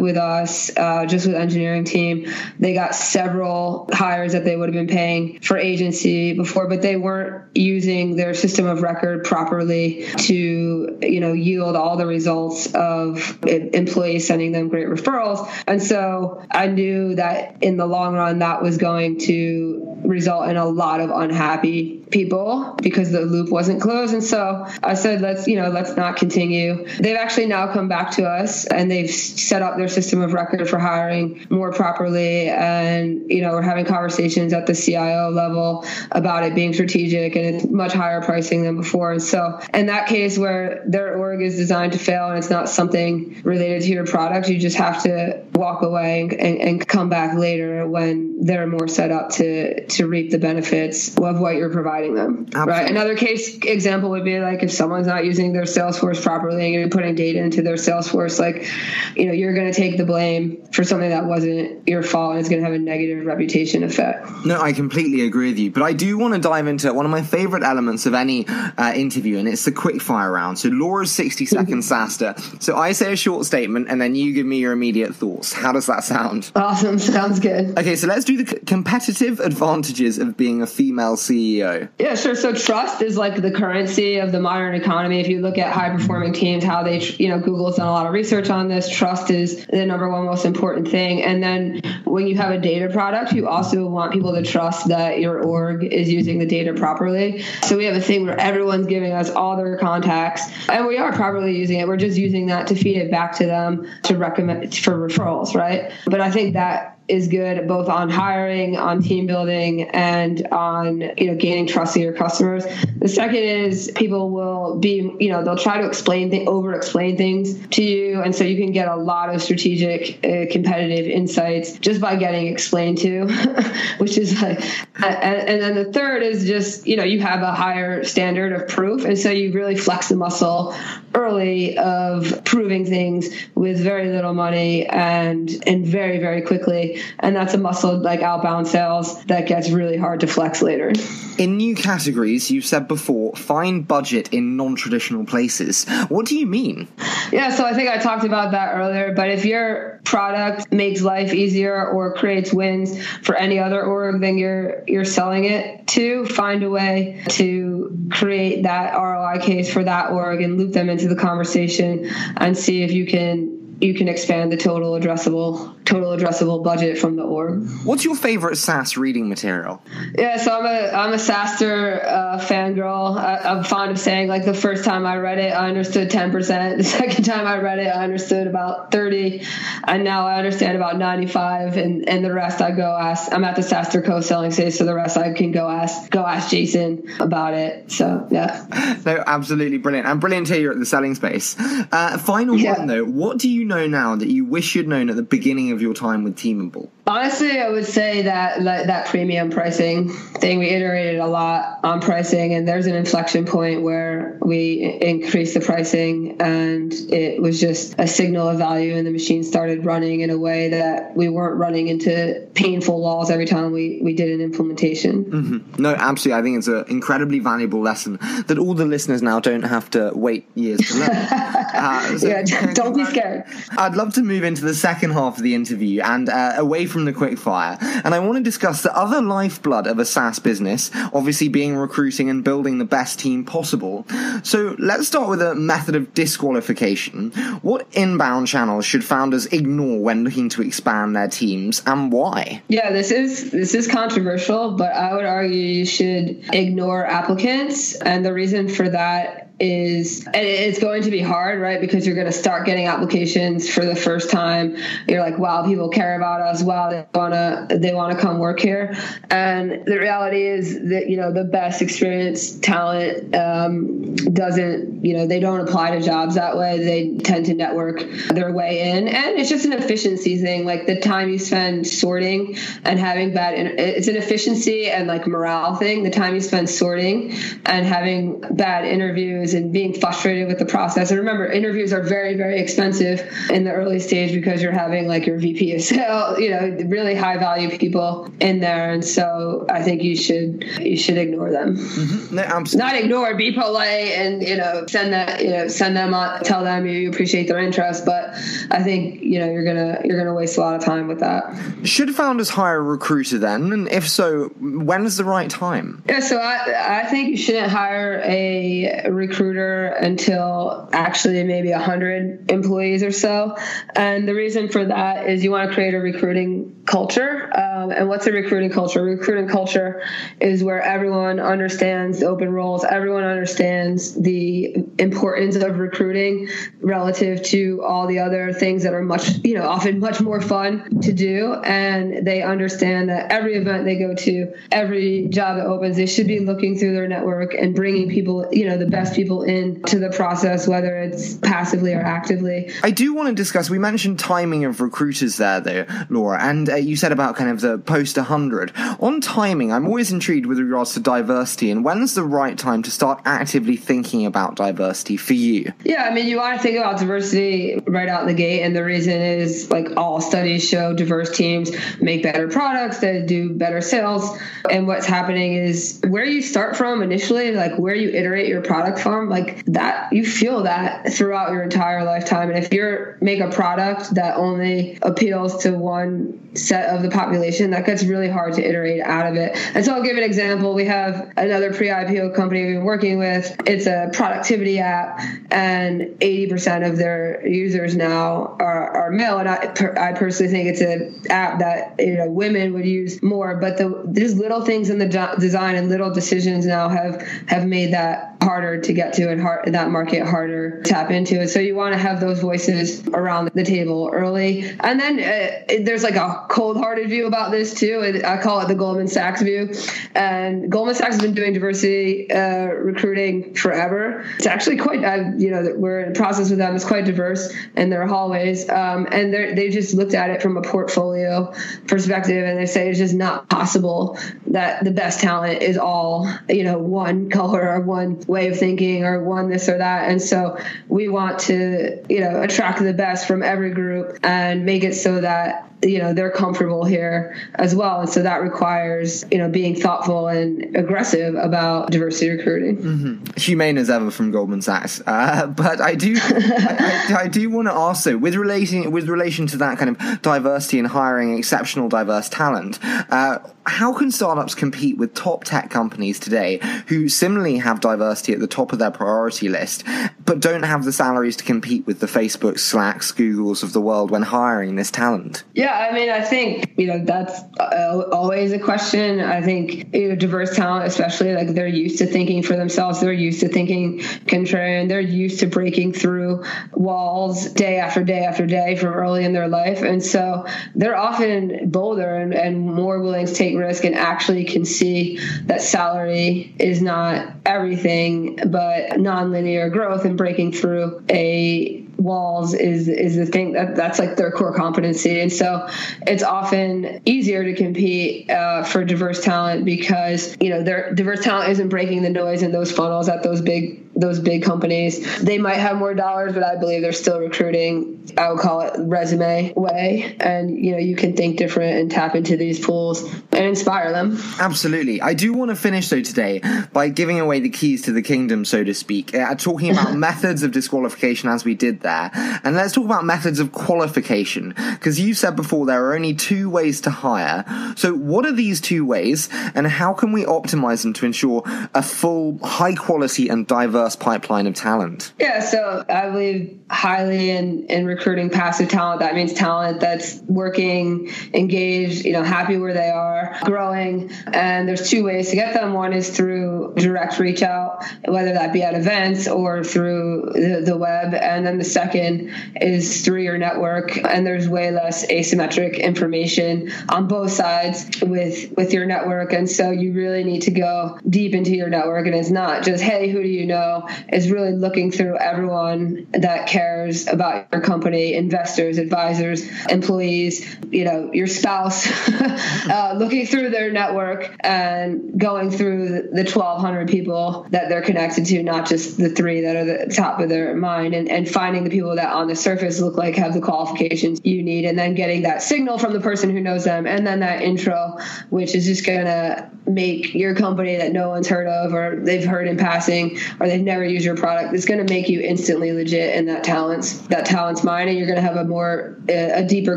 with 0.00 0.16
us, 0.16 0.70
uh, 0.76 1.06
just 1.06 1.26
with 1.26 1.36
engineering 1.36 1.84
team. 1.84 2.32
They 2.58 2.74
got 2.74 2.94
several 2.94 3.88
hires 3.92 4.32
that 4.32 4.44
they 4.44 4.56
would 4.56 4.68
have 4.68 4.74
been 4.74 4.94
paying 4.94 5.40
for 5.40 5.56
agency 5.56 6.34
before, 6.34 6.68
but 6.68 6.82
they 6.82 6.96
weren't 6.96 7.56
using 7.56 8.16
their 8.16 8.34
system 8.34 8.66
of 8.66 8.82
record 8.82 9.24
properly 9.24 10.06
to, 10.16 10.98
you 11.02 11.20
know, 11.20 11.32
yield 11.32 11.76
all 11.76 11.96
the 11.96 12.06
results 12.06 12.72
of 12.74 13.38
employees 13.44 14.26
sending 14.26 14.52
them 14.52 14.68
great 14.68 14.86
referrals. 14.86 15.50
And 15.66 15.82
so 15.82 16.42
I 16.50 16.66
knew 16.66 17.16
that 17.16 17.62
in 17.62 17.76
the 17.76 17.86
long 17.86 18.14
run, 18.14 18.38
that 18.40 18.62
was 18.62 18.78
going 18.78 19.18
to 19.20 19.98
result 20.04 20.48
in 20.48 20.56
a 20.56 20.66
lot 20.66 21.00
of 21.00 21.10
unhappy 21.10 22.00
people 22.10 22.76
because 22.82 23.12
the 23.12 23.20
loop 23.20 23.50
wasn't 23.50 23.80
closed. 23.80 24.12
And 24.12 24.24
so 24.24 24.66
I 24.82 24.94
said, 24.94 25.20
let's, 25.20 25.46
you 25.46 25.56
know, 25.56 25.70
let's 25.70 25.96
not 25.96 26.16
continue. 26.16 26.86
They've 26.98 27.16
actually 27.16 27.46
now 27.46 27.72
come 27.72 27.88
back 27.88 28.12
to 28.12 28.24
us 28.24 28.66
and 28.66 28.90
they've 28.90 29.10
set 29.46 29.62
up 29.62 29.76
their 29.76 29.88
system 29.88 30.22
of 30.22 30.32
record 30.32 30.68
for 30.68 30.78
hiring 30.78 31.46
more 31.50 31.72
properly. 31.72 32.48
And, 32.48 33.30
you 33.30 33.42
know, 33.42 33.52
we're 33.52 33.62
having 33.62 33.84
conversations 33.84 34.52
at 34.52 34.66
the 34.66 34.74
CIO 34.74 35.30
level 35.30 35.84
about 36.12 36.44
it 36.44 36.54
being 36.54 36.72
strategic 36.72 37.36
and 37.36 37.56
it's 37.56 37.66
much 37.66 37.92
higher 37.92 38.20
pricing 38.22 38.62
than 38.62 38.76
before. 38.76 39.12
And 39.12 39.22
so 39.22 39.60
in 39.74 39.86
that 39.86 40.08
case 40.08 40.38
where 40.38 40.82
their 40.86 41.16
org 41.16 41.42
is 41.42 41.56
designed 41.56 41.92
to 41.92 41.98
fail 41.98 42.28
and 42.28 42.38
it's 42.38 42.50
not 42.50 42.68
something 42.68 43.40
related 43.44 43.82
to 43.82 43.88
your 43.88 44.06
product, 44.06 44.48
you 44.48 44.58
just 44.58 44.76
have 44.76 45.02
to 45.04 45.42
walk 45.54 45.82
away 45.82 46.22
and, 46.22 46.32
and, 46.34 46.60
and 46.60 46.88
come 46.88 47.08
back 47.08 47.36
later 47.36 47.86
when 47.86 48.44
they're 48.44 48.66
more 48.66 48.88
set 48.88 49.10
up 49.10 49.30
to, 49.30 49.86
to 49.86 50.06
reap 50.06 50.30
the 50.30 50.38
benefits 50.38 51.16
of 51.16 51.40
what 51.40 51.56
you're 51.56 51.70
providing 51.70 52.14
them. 52.14 52.46
Absolutely. 52.46 52.72
Right. 52.72 52.90
Another 52.90 53.16
case 53.16 53.58
example 53.58 54.10
would 54.10 54.24
be 54.24 54.40
like 54.40 54.62
if 54.62 54.72
someone's 54.72 55.06
not 55.06 55.24
using 55.24 55.52
their 55.52 55.64
Salesforce 55.64 56.22
properly 56.22 56.64
and 56.64 56.74
you're 56.74 56.88
putting 56.88 57.14
data 57.14 57.38
into 57.38 57.62
their 57.62 57.74
Salesforce, 57.74 58.38
like, 58.38 58.68
you 59.16 59.26
know, 59.26 59.29
you're 59.32 59.54
going 59.54 59.70
to 59.70 59.76
take 59.76 59.96
the 59.96 60.04
blame 60.04 60.66
for 60.72 60.84
something 60.84 61.10
that 61.10 61.26
wasn't 61.26 61.86
your 61.88 62.02
fault 62.02 62.32
and 62.32 62.40
it's 62.40 62.48
going 62.48 62.60
to 62.60 62.66
have 62.66 62.74
a 62.74 62.78
negative 62.78 63.24
reputation 63.24 63.82
effect. 63.82 64.28
No, 64.44 64.60
I 64.60 64.72
completely 64.72 65.26
agree 65.26 65.50
with 65.50 65.58
you. 65.58 65.70
But 65.70 65.82
I 65.82 65.92
do 65.92 66.18
want 66.18 66.34
to 66.34 66.40
dive 66.40 66.66
into 66.66 66.92
one 66.92 67.04
of 67.04 67.10
my 67.10 67.22
favorite 67.22 67.62
elements 67.62 68.06
of 68.06 68.14
any 68.14 68.46
uh, 68.48 68.92
interview, 68.94 69.38
and 69.38 69.48
it's 69.48 69.64
the 69.64 69.72
quick 69.72 70.00
fire 70.00 70.30
round. 70.30 70.58
So 70.58 70.68
Laura's 70.68 71.12
60 71.12 71.46
seconds 71.46 71.88
SaaStr. 71.90 72.62
So 72.62 72.76
I 72.76 72.92
say 72.92 73.12
a 73.12 73.16
short 73.16 73.46
statement 73.46 73.88
and 73.88 74.00
then 74.00 74.14
you 74.14 74.32
give 74.32 74.46
me 74.46 74.58
your 74.58 74.72
immediate 74.72 75.14
thoughts. 75.14 75.52
How 75.52 75.72
does 75.72 75.86
that 75.86 76.04
sound? 76.04 76.50
Awesome. 76.54 76.98
Sounds 76.98 77.40
good. 77.40 77.78
Okay, 77.78 77.96
so 77.96 78.06
let's 78.06 78.24
do 78.24 78.42
the 78.42 78.60
competitive 78.60 79.40
advantages 79.40 80.18
of 80.18 80.36
being 80.36 80.62
a 80.62 80.66
female 80.66 81.16
CEO. 81.16 81.88
Yeah, 81.98 82.14
sure. 82.14 82.34
So 82.34 82.52
trust 82.52 83.02
is 83.02 83.16
like 83.16 83.40
the 83.40 83.50
currency 83.50 84.16
of 84.18 84.32
the 84.32 84.40
modern 84.40 84.74
economy. 84.74 85.20
If 85.20 85.28
you 85.28 85.40
look 85.40 85.58
at 85.58 85.72
high 85.72 85.90
performing 85.90 86.32
teams, 86.32 86.64
how 86.64 86.82
they, 86.82 87.00
you 87.00 87.28
know, 87.28 87.38
Google's 87.38 87.76
done 87.76 87.88
a 87.88 87.92
lot 87.92 88.06
of 88.06 88.12
research 88.12 88.50
on 88.50 88.68
this. 88.68 88.88
Trust 88.88 89.19
is 89.28 89.66
the 89.66 89.84
number 89.84 90.08
one 90.08 90.24
most 90.24 90.44
important 90.44 90.88
thing. 90.88 91.22
And 91.22 91.42
then 91.42 91.82
when 92.04 92.26
you 92.26 92.36
have 92.36 92.52
a 92.52 92.58
data 92.58 92.88
product, 92.88 93.32
you 93.32 93.48
also 93.48 93.86
want 93.88 94.12
people 94.12 94.32
to 94.34 94.42
trust 94.42 94.88
that 94.88 95.20
your 95.20 95.42
org 95.42 95.84
is 95.84 96.08
using 96.08 96.38
the 96.38 96.46
data 96.46 96.72
properly. 96.72 97.42
So 97.62 97.76
we 97.76 97.84
have 97.86 97.96
a 97.96 98.00
thing 98.00 98.24
where 98.24 98.38
everyone's 98.38 98.86
giving 98.86 99.12
us 99.12 99.30
all 99.30 99.56
their 99.56 99.76
contacts 99.78 100.42
and 100.68 100.86
we 100.86 100.96
are 100.96 101.12
properly 101.12 101.56
using 101.56 101.80
it. 101.80 101.88
We're 101.88 101.96
just 101.96 102.16
using 102.16 102.46
that 102.46 102.68
to 102.68 102.76
feed 102.76 102.96
it 102.96 103.10
back 103.10 103.36
to 103.38 103.46
them 103.46 103.86
to 104.04 104.16
recommend 104.16 104.76
for 104.78 104.92
referrals, 104.92 105.54
right? 105.54 105.92
But 106.06 106.20
I 106.20 106.30
think 106.30 106.54
that 106.54 106.99
is 107.10 107.28
good 107.28 107.66
both 107.66 107.88
on 107.88 108.08
hiring, 108.08 108.76
on 108.76 109.02
team 109.02 109.26
building, 109.26 109.82
and 109.90 110.46
on 110.48 111.00
you 111.16 111.26
know 111.26 111.34
gaining 111.34 111.66
trust 111.66 111.96
of 111.96 112.02
your 112.02 112.12
customers. 112.12 112.64
The 112.96 113.08
second 113.08 113.42
is 113.42 113.90
people 113.94 114.30
will 114.30 114.78
be 114.78 115.14
you 115.18 115.30
know 115.30 115.44
they'll 115.44 115.56
try 115.56 115.80
to 115.80 115.86
explain 115.86 116.30
th- 116.30 116.46
over 116.46 116.72
explain 116.74 117.16
things 117.16 117.66
to 117.68 117.82
you, 117.82 118.22
and 118.22 118.34
so 118.34 118.44
you 118.44 118.56
can 118.56 118.72
get 118.72 118.88
a 118.88 118.96
lot 118.96 119.34
of 119.34 119.42
strategic 119.42 120.24
uh, 120.24 120.50
competitive 120.50 121.06
insights 121.06 121.78
just 121.78 122.00
by 122.00 122.16
getting 122.16 122.46
explained 122.46 122.98
to, 122.98 123.26
which 123.98 124.16
is 124.16 124.40
like, 124.40 124.60
and, 125.02 125.48
and 125.48 125.62
then 125.62 125.74
the 125.74 125.92
third 125.92 126.22
is 126.22 126.46
just 126.46 126.86
you 126.86 126.96
know 126.96 127.04
you 127.04 127.20
have 127.20 127.42
a 127.42 127.52
higher 127.52 128.04
standard 128.04 128.52
of 128.52 128.68
proof, 128.68 129.04
and 129.04 129.18
so 129.18 129.30
you 129.30 129.52
really 129.52 129.76
flex 129.76 130.08
the 130.08 130.16
muscle 130.16 130.74
early 131.14 131.76
of 131.78 132.44
proving 132.44 132.86
things 132.86 133.28
with 133.54 133.80
very 133.80 134.10
little 134.10 134.34
money 134.34 134.86
and 134.86 135.62
and 135.66 135.86
very 135.86 136.18
very 136.18 136.42
quickly 136.42 136.99
and 137.18 137.34
that's 137.34 137.54
a 137.54 137.58
muscle 137.58 137.98
like 137.98 138.20
outbound 138.20 138.68
sales 138.68 139.22
that 139.24 139.46
gets 139.46 139.70
really 139.70 139.96
hard 139.96 140.20
to 140.20 140.26
flex 140.26 140.62
later. 140.62 140.92
In 141.38 141.56
new 141.56 141.74
categories, 141.74 142.50
you 142.50 142.60
said 142.60 142.88
before, 142.88 143.34
find 143.34 143.86
budget 143.86 144.32
in 144.32 144.56
non-traditional 144.56 145.24
places. 145.24 145.86
What 146.08 146.26
do 146.26 146.38
you 146.38 146.46
mean? 146.46 146.88
Yeah, 147.32 147.54
so 147.54 147.64
I 147.64 147.74
think 147.74 147.88
I 147.88 147.98
talked 147.98 148.24
about 148.24 148.52
that 148.52 148.74
earlier, 148.74 149.14
but 149.14 149.30
if 149.30 149.44
your 149.44 150.00
product 150.04 150.72
makes 150.72 151.02
life 151.02 151.32
easier 151.32 151.86
or 151.86 152.14
creates 152.14 152.52
wins 152.52 153.02
for 153.22 153.36
any 153.36 153.58
other 153.58 153.82
org 153.82 154.20
than 154.20 154.38
you're 154.38 154.82
you're 154.86 155.04
selling 155.04 155.44
it 155.44 155.86
to, 155.88 156.26
find 156.26 156.62
a 156.62 156.70
way 156.70 157.22
to 157.30 158.08
create 158.10 158.64
that 158.64 158.94
ROI 158.94 159.40
case 159.40 159.72
for 159.72 159.84
that 159.84 160.10
org 160.10 160.42
and 160.42 160.58
loop 160.58 160.72
them 160.72 160.88
into 160.88 161.08
the 161.08 161.16
conversation 161.16 162.10
and 162.36 162.56
see 162.56 162.82
if 162.82 162.92
you 162.92 163.06
can 163.06 163.59
you 163.80 163.94
can 163.94 164.08
expand 164.08 164.52
the 164.52 164.56
total 164.56 164.92
addressable 164.92 165.74
total 165.84 166.16
addressable 166.16 166.62
budget 166.62 166.98
from 166.98 167.16
the 167.16 167.22
org. 167.22 167.68
What's 167.84 168.04
your 168.04 168.14
favorite 168.14 168.56
SaaS 168.56 168.96
reading 168.96 169.28
material? 169.28 169.82
Yeah, 170.16 170.36
so 170.36 170.58
I'm 170.58 170.66
a 170.66 170.96
I'm 170.96 171.12
a 171.12 171.16
SaaStr 171.16 172.04
uh, 172.04 172.38
fangirl. 172.38 173.18
I, 173.18 173.56
am 173.56 173.64
fond 173.64 173.90
of 173.90 173.98
saying 173.98 174.28
like 174.28 174.44
the 174.44 174.54
first 174.54 174.84
time 174.84 175.04
I 175.04 175.16
read 175.16 175.38
it, 175.38 175.50
I 175.50 175.68
understood 175.68 176.10
10 176.10 176.30
percent. 176.30 176.60
The 176.80 176.84
second 176.84 177.24
time 177.24 177.46
I 177.46 177.58
read 177.58 177.78
it, 177.78 177.88
I 177.88 178.04
understood 178.04 178.46
about 178.46 178.90
30, 178.90 179.44
and 179.86 180.04
now 180.04 180.26
I 180.26 180.36
understand 180.38 180.76
about 180.76 180.98
95, 180.98 181.76
and 181.76 182.08
and 182.08 182.24
the 182.24 182.32
rest 182.32 182.60
I 182.60 182.70
go 182.70 182.96
ask. 182.96 183.32
I'm 183.32 183.44
at 183.44 183.56
the 183.56 183.62
SaaStr 183.62 184.04
co-selling 184.04 184.50
stage, 184.50 184.74
so 184.74 184.84
the 184.84 184.94
rest 184.94 185.16
I 185.16 185.32
can 185.32 185.52
go 185.52 185.68
ask 185.68 186.10
go 186.10 186.24
ask 186.24 186.50
Jason 186.50 187.08
about 187.18 187.54
it. 187.54 187.90
So 187.90 188.26
yeah. 188.30 188.98
no, 189.04 189.22
absolutely 189.26 189.78
brilliant, 189.78 190.06
and 190.06 190.20
brilliant 190.20 190.48
here 190.48 190.60
you're 190.60 190.72
at 190.72 190.78
the 190.78 190.86
selling 190.86 191.14
space. 191.14 191.56
Uh, 191.58 192.18
final 192.18 192.56
yeah. 192.56 192.78
one 192.78 192.86
though, 192.86 193.04
what 193.04 193.38
do 193.38 193.48
you 193.48 193.64
know 193.70 193.86
now 193.86 194.16
that 194.16 194.28
you 194.28 194.44
wish 194.44 194.74
you'd 194.74 194.86
known 194.86 195.08
at 195.08 195.16
the 195.16 195.22
beginning 195.22 195.72
of 195.72 195.80
your 195.80 195.94
time 195.94 196.24
with 196.24 196.36
Teamable? 196.36 196.90
Honestly, 197.10 197.58
I 197.58 197.68
would 197.68 197.86
say 197.86 198.22
that 198.22 198.62
that 198.62 199.08
premium 199.08 199.50
pricing 199.50 200.10
thing 200.10 200.60
we 200.60 200.68
iterated 200.68 201.18
a 201.18 201.26
lot 201.26 201.80
on 201.82 202.00
pricing, 202.00 202.54
and 202.54 202.68
there's 202.68 202.86
an 202.86 202.94
inflection 202.94 203.46
point 203.46 203.82
where 203.82 204.38
we 204.40 204.84
increased 205.02 205.54
the 205.54 205.60
pricing, 205.60 206.40
and 206.40 206.92
it 206.92 207.42
was 207.42 207.60
just 207.60 207.96
a 207.98 208.06
signal 208.06 208.48
of 208.48 208.58
value, 208.58 208.94
and 208.94 209.04
the 209.04 209.10
machine 209.10 209.42
started 209.42 209.84
running 209.84 210.20
in 210.20 210.30
a 210.30 210.38
way 210.38 210.68
that 210.68 211.16
we 211.16 211.28
weren't 211.28 211.58
running 211.58 211.88
into 211.88 212.46
painful 212.54 213.00
laws 213.00 213.28
every 213.28 213.46
time 213.46 213.72
we 213.72 213.98
we 214.00 214.14
did 214.14 214.30
an 214.30 214.40
implementation. 214.40 215.24
Mm-hmm. 215.24 215.82
No, 215.82 215.92
absolutely. 215.92 216.38
I 216.38 216.44
think 216.44 216.58
it's 216.58 216.68
an 216.68 216.84
incredibly 216.86 217.40
valuable 217.40 217.80
lesson 217.80 218.18
that 218.46 218.56
all 218.56 218.74
the 218.74 218.86
listeners 218.86 219.20
now 219.20 219.40
don't 219.40 219.64
have 219.64 219.90
to 219.90 220.12
wait 220.14 220.48
years 220.54 220.78
to 220.78 220.98
learn. 220.98 221.10
uh, 221.10 222.18
so 222.18 222.28
yeah, 222.28 222.72
don't 222.72 222.94
be 222.94 223.04
scared. 223.06 223.46
I'd 223.76 223.96
love 223.96 224.14
to 224.14 224.22
move 224.22 224.44
into 224.44 224.62
the 224.62 224.74
second 224.74 225.10
half 225.10 225.38
of 225.38 225.42
the 225.42 225.56
interview 225.56 226.02
and 226.02 226.28
uh, 226.28 226.54
away 226.56 226.86
from 226.86 226.99
the 227.04 227.12
quickfire, 227.12 227.78
and 228.04 228.14
I 228.14 228.18
want 228.18 228.38
to 228.38 228.42
discuss 228.42 228.82
the 228.82 228.96
other 228.96 229.20
lifeblood 229.20 229.86
of 229.86 229.98
a 229.98 230.04
SaaS 230.04 230.38
business, 230.38 230.90
obviously 231.12 231.48
being 231.48 231.76
recruiting 231.76 232.30
and 232.30 232.44
building 232.44 232.78
the 232.78 232.84
best 232.84 233.18
team 233.18 233.44
possible. 233.44 234.06
So 234.42 234.76
let's 234.78 235.06
start 235.06 235.28
with 235.28 235.42
a 235.42 235.54
method 235.54 235.96
of 235.96 236.14
disqualification. 236.14 237.30
What 237.62 237.86
inbound 237.92 238.48
channels 238.48 238.84
should 238.84 239.04
founders 239.04 239.46
ignore 239.46 240.00
when 240.00 240.24
looking 240.24 240.48
to 240.50 240.62
expand 240.62 241.16
their 241.16 241.28
teams, 241.28 241.82
and 241.86 242.12
why? 242.12 242.62
Yeah, 242.68 242.92
this 242.92 243.10
is 243.10 243.50
this 243.50 243.74
is 243.74 243.88
controversial, 243.88 244.76
but 244.76 244.92
I 244.92 245.14
would 245.14 245.24
argue 245.24 245.56
you 245.56 245.86
should 245.86 246.44
ignore 246.52 247.06
applicants, 247.06 247.94
and 247.94 248.24
the 248.24 248.32
reason 248.32 248.68
for 248.68 248.88
that 248.88 249.49
is 249.60 250.26
it's 250.32 250.78
going 250.78 251.02
to 251.02 251.10
be 251.10 251.20
hard 251.20 251.60
right? 251.60 251.80
Because 251.80 252.06
you're 252.06 252.14
going 252.14 252.26
to 252.26 252.32
start 252.32 252.66
getting 252.66 252.86
applications 252.86 253.68
for 253.68 253.84
the 253.84 253.94
first 253.94 254.30
time. 254.30 254.76
You're 255.06 255.20
like 255.20 255.38
wow 255.38 255.66
people 255.66 255.90
care 255.90 256.16
about 256.16 256.40
us. 256.40 256.62
Wow 256.62 256.90
they 256.90 257.06
want 257.14 257.34
to 257.34 257.78
they 257.78 257.94
want 257.94 258.16
to 258.16 258.18
come 258.18 258.38
work 258.38 258.60
here. 258.60 258.94
And 259.30 259.84
the 259.86 259.98
reality 259.98 260.46
is 260.46 260.74
that 260.88 261.08
you 261.08 261.16
know 261.16 261.32
the 261.32 261.44
best 261.44 261.82
experienced 261.82 262.62
talent 262.62 263.34
um, 263.34 264.14
doesn't 264.14 265.04
you 265.04 265.16
know 265.16 265.26
they 265.26 265.40
don't 265.40 265.60
apply 265.60 265.96
to 265.96 266.02
jobs 266.02 266.36
that 266.36 266.56
way. 266.56 266.78
They 266.78 267.18
tend 267.18 267.46
to 267.46 267.54
network 267.54 268.00
their 268.28 268.52
way 268.52 268.90
in. 268.90 269.08
And 269.08 269.38
it's 269.38 269.50
just 269.50 269.66
an 269.66 269.72
efficiency 269.72 270.38
thing. 270.38 270.64
Like 270.64 270.86
the 270.86 270.98
time 271.00 271.28
you 271.28 271.38
spend 271.38 271.86
sorting 271.86 272.56
and 272.84 272.98
having 272.98 273.34
bad 273.34 273.54
it's 273.56 274.08
an 274.08 274.16
efficiency 274.16 274.88
and 274.88 275.06
like 275.06 275.26
morale 275.26 275.74
thing. 275.76 276.02
The 276.02 276.10
time 276.10 276.34
you 276.34 276.40
spend 276.40 276.70
sorting 276.70 277.34
and 277.66 277.84
having 277.84 278.40
bad 278.40 278.86
interviews 278.86 279.49
and 279.54 279.72
being 279.72 279.92
frustrated 279.94 280.48
with 280.48 280.58
the 280.58 280.66
process. 280.66 281.10
And 281.10 281.18
remember, 281.18 281.46
interviews 281.46 281.92
are 281.92 282.02
very, 282.02 282.34
very 282.36 282.60
expensive 282.60 283.20
in 283.50 283.64
the 283.64 283.72
early 283.72 283.98
stage 283.98 284.32
because 284.32 284.62
you're 284.62 284.72
having 284.72 285.06
like 285.06 285.26
your 285.26 285.38
VP 285.38 285.74
of 285.74 285.82
sale, 285.82 286.38
you 286.38 286.50
know, 286.50 286.76
really 286.86 287.14
high 287.14 287.38
value 287.38 287.76
people 287.76 288.30
in 288.40 288.60
there. 288.60 288.92
And 288.92 289.04
so 289.04 289.66
I 289.68 289.82
think 289.82 290.02
you 290.02 290.16
should 290.16 290.64
you 290.80 290.96
should 290.96 291.18
ignore 291.18 291.50
them. 291.50 291.76
Mm-hmm. 291.76 292.34
No, 292.34 292.64
Not 292.74 292.96
ignore, 292.96 293.34
be 293.34 293.52
polite, 293.52 294.12
and 294.12 294.42
you 294.42 294.56
know, 294.56 294.86
send 294.86 295.12
that 295.12 295.42
you 295.42 295.50
know, 295.50 295.68
send 295.68 295.96
them 295.96 296.14
on, 296.14 296.42
tell 296.42 296.64
them 296.64 296.86
you 296.86 297.08
appreciate 297.08 297.48
their 297.48 297.58
interest. 297.58 298.04
But 298.04 298.34
I 298.70 298.82
think 298.82 299.22
you 299.22 299.38
know 299.38 299.50
you're 299.50 299.64
gonna 299.64 300.00
you're 300.04 300.18
gonna 300.18 300.34
waste 300.34 300.56
a 300.56 300.60
lot 300.60 300.74
of 300.74 300.84
time 300.84 301.08
with 301.08 301.20
that. 301.20 301.54
Should 301.84 302.14
founders 302.14 302.50
hire 302.50 302.78
a 302.78 302.82
recruiter 302.82 303.38
then? 303.38 303.72
And 303.72 303.88
if 303.88 304.08
so, 304.08 304.48
when 304.60 305.04
is 305.04 305.16
the 305.16 305.24
right 305.24 305.50
time? 305.50 306.02
Yeah, 306.08 306.20
so 306.20 306.38
I 306.38 307.02
I 307.02 307.06
think 307.06 307.30
you 307.30 307.36
shouldn't 307.36 307.70
hire 307.70 308.20
a 308.24 309.08
recruiter 309.10 309.39
recruiter 309.40 309.86
until 309.86 310.88
actually 310.92 311.42
maybe 311.44 311.70
100 311.70 312.50
employees 312.50 313.02
or 313.02 313.10
so. 313.10 313.56
And 313.96 314.28
the 314.28 314.34
reason 314.34 314.68
for 314.68 314.84
that 314.84 315.28
is 315.28 315.42
you 315.42 315.50
want 315.50 315.68
to 315.68 315.74
create 315.74 315.94
a 315.94 315.98
recruiting 315.98 316.82
culture. 316.84 317.50
Um, 317.56 317.90
and 317.90 318.08
what's 318.08 318.26
a 318.26 318.32
recruiting 318.32 318.70
culture? 318.70 319.02
Recruiting 319.02 319.48
culture 319.48 320.02
is 320.40 320.62
where 320.62 320.82
everyone 320.82 321.40
understands 321.40 322.20
the 322.20 322.26
open 322.26 322.50
roles, 322.50 322.84
everyone 322.84 323.24
understands 323.24 324.14
the 324.14 324.74
importance 324.98 325.56
of 325.56 325.78
recruiting 325.78 326.48
relative 326.80 327.42
to 327.44 327.82
all 327.82 328.06
the 328.06 328.18
other 328.18 328.52
things 328.52 328.82
that 328.82 328.92
are 328.92 329.02
much, 329.02 329.38
you 329.42 329.54
know, 329.54 329.66
often 329.66 330.00
much 330.00 330.20
more 330.20 330.40
fun 330.40 331.00
to 331.00 331.12
do. 331.12 331.54
And 331.54 332.26
they 332.26 332.42
understand 332.42 333.08
that 333.08 333.32
every 333.32 333.54
event 333.54 333.84
they 333.84 333.96
go 333.96 334.14
to, 334.14 334.52
every 334.70 335.28
job 335.28 335.56
that 335.56 335.66
opens, 335.66 335.96
they 335.96 336.06
should 336.06 336.26
be 336.26 336.40
looking 336.40 336.76
through 336.76 336.92
their 336.92 337.08
network 337.08 337.54
and 337.54 337.74
bringing 337.74 338.10
people, 338.10 338.48
you 338.52 338.66
know, 338.66 338.76
the 338.76 338.86
best 338.86 339.14
people 339.14 339.19
people 339.20 339.42
into 339.42 339.98
the 339.98 340.08
process, 340.10 340.66
whether 340.66 340.96
it's 340.96 341.34
passively 341.34 341.92
or 341.92 342.00
actively. 342.00 342.70
I 342.82 342.90
do 342.90 343.12
want 343.12 343.28
to 343.28 343.34
discuss, 343.34 343.68
we 343.68 343.78
mentioned 343.78 344.18
timing 344.18 344.64
of 344.64 344.80
recruiters 344.80 345.36
there, 345.36 345.60
though, 345.60 345.84
Laura, 346.08 346.38
and 346.40 346.70
uh, 346.70 346.76
you 346.76 346.96
said 346.96 347.12
about 347.12 347.36
kind 347.36 347.50
of 347.50 347.60
the 347.60 347.76
post 347.78 348.16
100. 348.16 348.72
On 349.00 349.20
timing, 349.20 349.72
I'm 349.72 349.86
always 349.86 350.10
intrigued 350.10 350.46
with 350.46 350.58
regards 350.58 350.94
to 350.94 351.00
diversity, 351.00 351.70
and 351.70 351.84
when's 351.84 352.14
the 352.14 352.24
right 352.24 352.56
time 352.56 352.82
to 352.84 352.90
start 352.90 353.20
actively 353.26 353.76
thinking 353.76 354.24
about 354.24 354.56
diversity 354.56 355.18
for 355.18 355.34
you? 355.34 355.72
Yeah, 355.84 356.04
I 356.04 356.14
mean, 356.14 356.26
you 356.26 356.38
want 356.38 356.56
to 356.56 356.62
think 356.62 356.78
about 356.78 356.98
diversity 356.98 357.82
right 357.86 358.08
out 358.08 358.26
the 358.26 358.34
gate, 358.34 358.62
and 358.62 358.74
the 358.74 358.84
reason 358.84 359.20
is 359.20 359.70
like 359.70 359.96
all 359.98 360.20
studies 360.20 360.66
show 360.66 360.94
diverse 360.94 361.36
teams 361.36 361.70
make 362.00 362.22
better 362.22 362.48
products, 362.48 362.98
they 362.98 363.22
do 363.22 363.50
better 363.50 363.82
sales, 363.82 364.38
and 364.70 364.86
what's 364.86 365.06
happening 365.06 365.54
is 365.54 366.00
where 366.08 366.24
you 366.24 366.40
start 366.40 366.76
from 366.76 367.02
initially, 367.02 367.52
like 367.52 367.76
where 367.76 367.94
you 367.94 368.08
iterate 368.08 368.48
your 368.48 368.62
product 368.62 369.00
from 369.12 369.28
like 369.28 369.64
that 369.66 370.12
you 370.12 370.24
feel 370.24 370.62
that 370.64 371.12
throughout 371.12 371.52
your 371.52 371.62
entire 371.62 372.04
lifetime. 372.04 372.50
And 372.50 372.58
if 372.58 372.72
you 372.72 373.14
make 373.20 373.40
a 373.40 373.50
product 373.50 374.14
that 374.14 374.36
only 374.36 374.98
appeals 375.02 375.62
to 375.62 375.72
one 375.72 376.38
set 376.54 376.94
of 376.94 377.02
the 377.02 377.10
population 377.10 377.70
that 377.70 377.86
gets 377.86 378.02
really 378.04 378.28
hard 378.28 378.54
to 378.54 378.62
iterate 378.62 379.00
out 379.02 379.26
of 379.26 379.36
it. 379.36 379.56
And 379.74 379.84
so 379.84 379.94
i'll 379.94 380.02
give 380.02 380.16
an 380.16 380.22
example. 380.22 380.74
We 380.74 380.86
have 380.86 381.32
another 381.36 381.72
pre-ipo 381.72 382.34
company 382.34 382.64
we've 382.64 382.76
been 382.76 382.84
working 382.84 383.18
with. 383.18 383.54
It's 383.66 383.86
a 383.86 384.10
productivity 384.12 384.78
app 384.78 385.20
and 385.50 386.00
80% 386.20 386.88
of 386.88 386.96
their 386.96 387.46
users 387.46 387.96
now 387.96 388.56
are, 388.58 388.90
are 388.96 389.10
male. 389.10 389.38
And 389.38 389.48
I, 389.48 390.10
I 390.10 390.12
personally 390.12 390.50
think 390.52 390.68
it's 390.68 390.80
an 390.80 391.22
app 391.30 391.60
that 391.60 391.94
you 391.98 392.16
know 392.16 392.28
women 392.28 392.72
would 392.74 392.86
use 392.86 393.22
more. 393.22 393.56
But 393.56 393.78
the 393.78 394.02
there's 394.06 394.36
little 394.36 394.64
things 394.64 394.90
in 394.90 394.98
the 394.98 395.36
design 395.38 395.76
and 395.76 395.88
little 395.88 396.12
decisions 396.12 396.66
now 396.66 396.88
have 396.88 397.22
have 397.46 397.66
made 397.66 397.92
that 397.92 398.29
harder 398.42 398.80
to 398.80 398.92
get 398.92 399.14
to 399.14 399.30
and 399.30 399.40
hard, 399.40 399.72
that 399.72 399.90
market 399.90 400.26
harder 400.26 400.82
tap 400.82 401.10
into 401.10 401.40
it. 401.40 401.48
So 401.48 401.60
you 401.60 401.74
want 401.74 401.92
to 401.94 401.98
have 401.98 402.20
those 402.20 402.40
voices 402.40 403.06
around 403.08 403.50
the 403.54 403.64
table 403.64 404.10
early. 404.12 404.70
And 404.80 404.98
then 404.98 405.20
uh, 405.20 405.82
there's 405.84 406.02
like 406.02 406.16
a 406.16 406.46
cold 406.48 406.76
hearted 406.78 407.08
view 407.08 407.26
about 407.26 407.50
this 407.50 407.74
too. 407.74 408.22
I 408.24 408.38
call 408.38 408.60
it 408.60 408.68
the 408.68 408.74
Goldman 408.74 409.08
Sachs 409.08 409.42
view. 409.42 409.74
And 410.14 410.70
Goldman 410.70 410.94
Sachs 410.94 411.16
has 411.16 411.22
been 411.22 411.34
doing 411.34 411.52
diversity 411.52 412.30
uh, 412.30 412.66
recruiting 412.66 413.54
forever. 413.54 414.24
It's 414.36 414.46
actually 414.46 414.78
quite, 414.78 415.00
you 415.38 415.50
know, 415.50 415.74
we're 415.76 416.00
in 416.00 416.14
process 416.14 416.50
with 416.50 416.58
them. 416.58 416.74
It's 416.74 416.84
quite 416.84 417.04
diverse 417.04 417.52
in 417.76 417.90
their 417.90 418.06
hallways. 418.06 418.68
Um, 418.68 419.06
and 419.10 419.32
they 419.32 419.68
just 419.70 419.94
looked 419.94 420.14
at 420.14 420.30
it 420.30 420.42
from 420.42 420.56
a 420.56 420.62
portfolio 420.62 421.52
perspective 421.86 422.44
and 422.44 422.58
they 422.58 422.66
say 422.66 422.88
it's 422.88 422.98
just 422.98 423.14
not 423.14 423.48
possible 423.48 424.18
that 424.50 424.84
the 424.84 424.90
best 424.90 425.20
talent 425.20 425.62
is 425.62 425.78
all, 425.78 426.30
you 426.48 426.64
know, 426.64 426.78
one 426.78 427.30
color 427.30 427.70
or 427.70 427.80
one 427.80 428.18
way 428.26 428.48
of 428.48 428.58
thinking 428.58 429.04
or 429.04 429.22
one 429.22 429.48
this 429.48 429.68
or 429.68 429.78
that. 429.78 430.10
And 430.10 430.20
so 430.20 430.58
we 430.88 431.08
want 431.08 431.38
to, 431.40 432.04
you 432.08 432.20
know, 432.20 432.42
attract 432.42 432.80
the 432.80 432.92
best 432.92 433.26
from 433.28 433.42
every 433.42 433.70
group 433.70 434.18
and 434.24 434.66
make 434.66 434.82
it 434.82 434.94
so 434.94 435.20
that 435.20 435.69
you 435.82 435.98
know 435.98 436.12
they're 436.12 436.30
comfortable 436.30 436.84
here 436.84 437.34
as 437.54 437.74
well 437.74 438.00
and 438.00 438.10
so 438.10 438.22
that 438.22 438.42
requires 438.42 439.24
you 439.30 439.38
know 439.38 439.48
being 439.48 439.74
thoughtful 439.74 440.28
and 440.28 440.76
aggressive 440.76 441.34
about 441.34 441.90
diversity 441.90 442.30
recruiting 442.30 442.76
mm-hmm. 442.76 443.40
humane 443.40 443.78
as 443.78 443.88
ever 443.88 444.10
from 444.10 444.30
goldman 444.30 444.60
sachs 444.60 445.02
uh, 445.06 445.46
but 445.56 445.80
i 445.80 445.94
do 445.94 446.16
I, 446.18 447.06
I, 447.10 447.16
I, 447.22 447.28
do 447.28 447.48
want 447.50 447.68
to 447.68 447.72
also 447.72 448.16
with 448.18 448.34
relating 448.34 448.90
with 448.90 449.08
relation 449.08 449.46
to 449.48 449.56
that 449.58 449.78
kind 449.78 449.96
of 449.96 450.22
diversity 450.22 450.78
and 450.78 450.88
hiring 450.88 451.38
exceptional 451.38 451.88
diverse 451.88 452.28
talent 452.28 452.78
uh, 452.84 453.38
how 453.70 453.92
can 453.92 454.10
startups 454.10 454.54
compete 454.54 454.98
with 454.98 455.14
top 455.14 455.44
tech 455.44 455.70
companies 455.70 456.18
today 456.18 456.60
who 456.88 457.08
similarly 457.08 457.58
have 457.58 457.80
diversity 457.80 458.32
at 458.32 458.40
the 458.40 458.46
top 458.46 458.72
of 458.72 458.78
their 458.78 458.90
priority 458.90 459.48
list, 459.48 459.84
but 460.24 460.40
don't 460.40 460.64
have 460.64 460.84
the 460.84 460.92
salaries 460.92 461.36
to 461.36 461.44
compete 461.44 461.86
with 461.86 462.00
the 462.00 462.06
Facebook, 462.06 462.58
Slacks, 462.58 463.12
Googles 463.12 463.62
of 463.62 463.72
the 463.72 463.80
world 463.80 464.10
when 464.10 464.22
hiring 464.22 464.76
this 464.76 464.90
talent? 464.90 465.44
Yeah, 465.54 465.69
I 465.70 465.92
mean, 465.92 466.10
I 466.10 466.20
think, 466.20 466.74
you 466.76 466.86
know, 466.86 467.04
that's 467.04 467.40
uh, 467.58 468.02
always 468.12 468.52
a 468.52 468.58
question. 468.58 469.20
I 469.20 469.42
think, 469.42 469.94
you 469.94 470.08
know, 470.08 470.16
diverse 470.16 470.56
talent, 470.56 470.86
especially 470.86 471.34
like 471.34 471.48
they're 471.54 471.66
used 471.66 471.98
to 471.98 472.06
thinking 472.06 472.42
for 472.42 472.56
themselves, 472.56 473.00
they're 473.00 473.12
used 473.12 473.40
to 473.40 473.48
thinking 473.48 474.00
contrarian, 474.00 474.88
they're 474.88 475.00
used 475.00 475.40
to 475.40 475.46
breaking 475.46 475.92
through 475.92 476.44
walls 476.72 477.50
day 477.52 477.78
after 477.78 478.04
day 478.04 478.24
after 478.24 478.46
day 478.46 478.76
from 478.76 478.90
early 478.94 479.24
in 479.24 479.32
their 479.32 479.48
life. 479.48 479.82
And 479.82 480.02
so 480.02 480.46
they're 480.74 480.96
often 480.96 481.70
bolder 481.70 482.16
and, 482.16 482.34
and 482.34 482.60
more 482.60 483.00
willing 483.00 483.26
to 483.26 483.34
take 483.34 483.56
risk 483.56 483.84
and 483.84 483.94
actually 483.94 484.44
can 484.44 484.64
see 484.64 485.18
that 485.44 485.62
salary 485.62 486.54
is 486.58 486.82
not 486.82 487.34
everything, 487.46 488.36
but 488.36 488.90
nonlinear 488.92 489.72
growth 489.72 490.04
and 490.04 490.16
breaking 490.16 490.52
through 490.52 491.04
a 491.10 491.84
walls 492.00 492.54
is 492.54 492.88
is 492.88 493.16
the 493.16 493.26
thing 493.26 493.52
that 493.52 493.76
that's 493.76 493.98
like 493.98 494.16
their 494.16 494.30
core 494.30 494.54
competency. 494.54 495.20
And 495.20 495.32
so 495.32 495.68
it's 496.06 496.22
often 496.22 497.00
easier 497.04 497.44
to 497.44 497.54
compete 497.54 498.30
uh, 498.30 498.64
for 498.64 498.84
diverse 498.84 499.22
talent 499.22 499.64
because 499.64 500.36
you 500.40 500.50
know 500.50 500.62
their 500.62 500.94
diverse 500.94 501.22
talent 501.22 501.50
isn't 501.50 501.68
breaking 501.68 502.02
the 502.02 502.10
noise 502.10 502.42
in 502.42 502.52
those 502.52 502.72
funnels 502.72 503.08
at 503.08 503.22
those 503.22 503.40
big 503.40 503.86
those 503.94 504.18
big 504.18 504.42
companies. 504.42 505.20
They 505.22 505.38
might 505.38 505.58
have 505.58 505.76
more 505.76 505.94
dollars 505.94 506.32
but 506.32 506.42
i 506.42 506.56
believe 506.56 506.82
they're 506.82 506.92
still 506.92 507.20
recruiting 507.20 507.99
i 508.18 508.30
would 508.30 508.40
call 508.40 508.60
it 508.60 508.72
resume 508.78 509.52
way 509.54 510.16
and 510.20 510.56
you 510.58 510.72
know 510.72 510.78
you 510.78 510.96
can 510.96 511.14
think 511.14 511.36
different 511.36 511.78
and 511.78 511.90
tap 511.90 512.14
into 512.14 512.36
these 512.36 512.64
pools 512.64 513.04
and 513.32 513.44
inspire 513.44 513.92
them 513.92 514.18
absolutely 514.38 515.00
i 515.00 515.14
do 515.14 515.32
want 515.32 515.50
to 515.50 515.56
finish 515.56 515.88
though 515.88 516.02
today 516.02 516.40
by 516.72 516.88
giving 516.88 517.20
away 517.20 517.40
the 517.40 517.50
keys 517.50 517.82
to 517.82 517.92
the 517.92 518.02
kingdom 518.02 518.44
so 518.44 518.64
to 518.64 518.74
speak 518.74 519.14
uh, 519.14 519.34
talking 519.34 519.70
about 519.70 519.94
methods 520.10 520.42
of 520.42 520.52
disqualification 520.52 521.28
as 521.28 521.44
we 521.44 521.54
did 521.54 521.80
there. 521.80 522.10
And 522.44 522.56
let's 522.56 522.72
talk 522.72 522.84
about 522.84 523.04
methods 523.04 523.40
of 523.40 523.52
qualification, 523.52 524.54
because 524.74 525.00
you 525.00 525.14
said 525.14 525.36
before 525.36 525.66
there 525.66 525.84
are 525.86 525.94
only 525.94 526.14
two 526.14 526.50
ways 526.50 526.80
to 526.82 526.90
hire. 526.90 527.44
So, 527.76 527.94
what 527.94 528.26
are 528.26 528.32
these 528.32 528.60
two 528.60 528.84
ways, 528.84 529.28
and 529.54 529.66
how 529.66 529.92
can 529.92 530.12
we 530.12 530.24
optimize 530.24 530.82
them 530.82 530.92
to 530.94 531.06
ensure 531.06 531.42
a 531.74 531.82
full, 531.82 532.38
high 532.38 532.74
quality, 532.74 533.28
and 533.28 533.46
diverse 533.46 533.96
pipeline 533.96 534.46
of 534.46 534.54
talent? 534.54 535.12
Yeah, 535.18 535.40
so 535.40 535.84
I 535.88 536.10
believe 536.10 536.58
highly 536.70 537.30
in, 537.30 537.66
in 537.66 537.86
recruiting 537.86 537.99
passive 538.30 538.68
talent. 538.68 539.00
That 539.00 539.14
means 539.14 539.32
talent 539.32 539.80
that's 539.80 540.20
working, 540.26 541.10
engaged, 541.34 542.04
you 542.04 542.12
know, 542.12 542.22
happy 542.22 542.56
where 542.56 542.74
they 542.74 542.90
are, 542.90 543.36
growing. 543.44 544.10
And 544.32 544.68
there's 544.68 544.88
two 544.88 545.04
ways 545.04 545.30
to 545.30 545.36
get 545.36 545.54
them. 545.54 545.72
One 545.72 545.92
is 545.92 546.14
through 546.14 546.74
direct 546.76 547.18
reach 547.18 547.42
out, 547.42 547.84
whether 548.06 548.32
that 548.32 548.52
be 548.52 548.62
at 548.62 548.74
events 548.74 549.28
or 549.28 549.64
through 549.64 550.30
the, 550.34 550.62
the 550.64 550.76
web. 550.76 551.14
And 551.14 551.46
then 551.46 551.58
the 551.58 551.64
second 551.64 552.32
is 552.60 553.04
through 553.04 553.22
your 553.22 553.38
network, 553.38 553.96
and 553.96 554.26
there's 554.26 554.48
way 554.48 554.70
less 554.70 555.06
asymmetric 555.06 555.80
information 555.80 556.72
on 556.88 557.08
both 557.08 557.30
sides 557.30 558.00
with 558.02 558.52
with 558.56 558.72
your 558.72 558.86
network, 558.86 559.32
and 559.32 559.48
so 559.48 559.70
you 559.70 559.92
really 559.92 560.24
need 560.24 560.42
to 560.42 560.50
go 560.50 560.98
deep 561.08 561.34
into 561.34 561.52
your 561.52 561.68
network, 561.68 562.06
and 562.06 562.14
it's 562.14 562.30
not 562.30 562.62
just 562.62 562.82
hey, 562.82 563.10
who 563.10 563.22
do 563.22 563.28
you 563.28 563.46
know? 563.46 563.88
It's 564.08 564.28
really 564.28 564.52
looking 564.52 564.90
through 564.90 565.16
everyone 565.16 566.06
that 566.12 566.46
cares 566.46 567.06
about 567.06 567.48
your 567.52 567.60
company, 567.60 567.89
investors, 567.94 568.78
advisors, 568.78 569.48
employees, 569.68 570.56
you 570.70 570.84
know, 570.84 571.12
your 571.12 571.26
spouse, 571.26 571.86
uh, 572.68 572.94
looking 572.98 573.26
through 573.26 573.50
their 573.50 573.70
network 573.70 574.34
and 574.40 575.18
going 575.18 575.50
through 575.50 576.08
the 576.12 576.22
1,200 576.22 576.88
people 576.88 577.46
that 577.50 577.68
they're 577.68 577.82
connected 577.82 578.26
to, 578.26 578.42
not 578.42 578.66
just 578.66 578.96
the 578.96 579.08
three 579.08 579.42
that 579.42 579.56
are 579.56 579.64
the 579.64 579.94
top 579.94 580.20
of 580.20 580.28
their 580.28 580.54
mind, 580.56 580.94
and, 580.94 581.08
and 581.08 581.28
finding 581.28 581.64
the 581.64 581.70
people 581.70 581.96
that 581.96 582.12
on 582.12 582.28
the 582.28 582.36
surface 582.36 582.80
look 582.80 582.96
like 582.96 583.14
have 583.16 583.34
the 583.34 583.40
qualifications 583.40 584.20
you 584.24 584.42
need, 584.42 584.64
and 584.64 584.78
then 584.78 584.94
getting 584.94 585.22
that 585.22 585.42
signal 585.42 585.78
from 585.78 585.92
the 585.92 586.00
person 586.00 586.30
who 586.30 586.40
knows 586.40 586.64
them, 586.64 586.86
and 586.86 587.06
then 587.06 587.20
that 587.20 587.42
intro, 587.42 587.98
which 588.30 588.54
is 588.54 588.66
just 588.66 588.86
gonna 588.86 589.50
make 589.70 590.14
your 590.14 590.34
company 590.34 590.76
that 590.76 590.92
no 590.92 591.08
one's 591.08 591.28
heard 591.28 591.46
of 591.46 591.72
or 591.72 591.96
they've 591.96 592.24
heard 592.24 592.46
in 592.48 592.56
passing 592.56 593.18
or 593.38 593.48
they've 593.48 593.62
never 593.62 593.84
used 593.84 594.04
your 594.04 594.16
product 594.16 594.54
it's 594.54 594.64
going 594.64 594.84
to 594.84 594.92
make 594.92 595.08
you 595.08 595.20
instantly 595.20 595.72
legit 595.72 596.14
in 596.16 596.26
that 596.26 596.44
talent's 596.44 596.98
that 597.08 597.24
talent's 597.24 597.64
mind 597.64 597.88
and 597.88 597.98
you're 597.98 598.06
going 598.06 598.16
to 598.16 598.22
have 598.22 598.36
a 598.36 598.44
more 598.44 598.98
a 599.08 599.44
deeper 599.44 599.76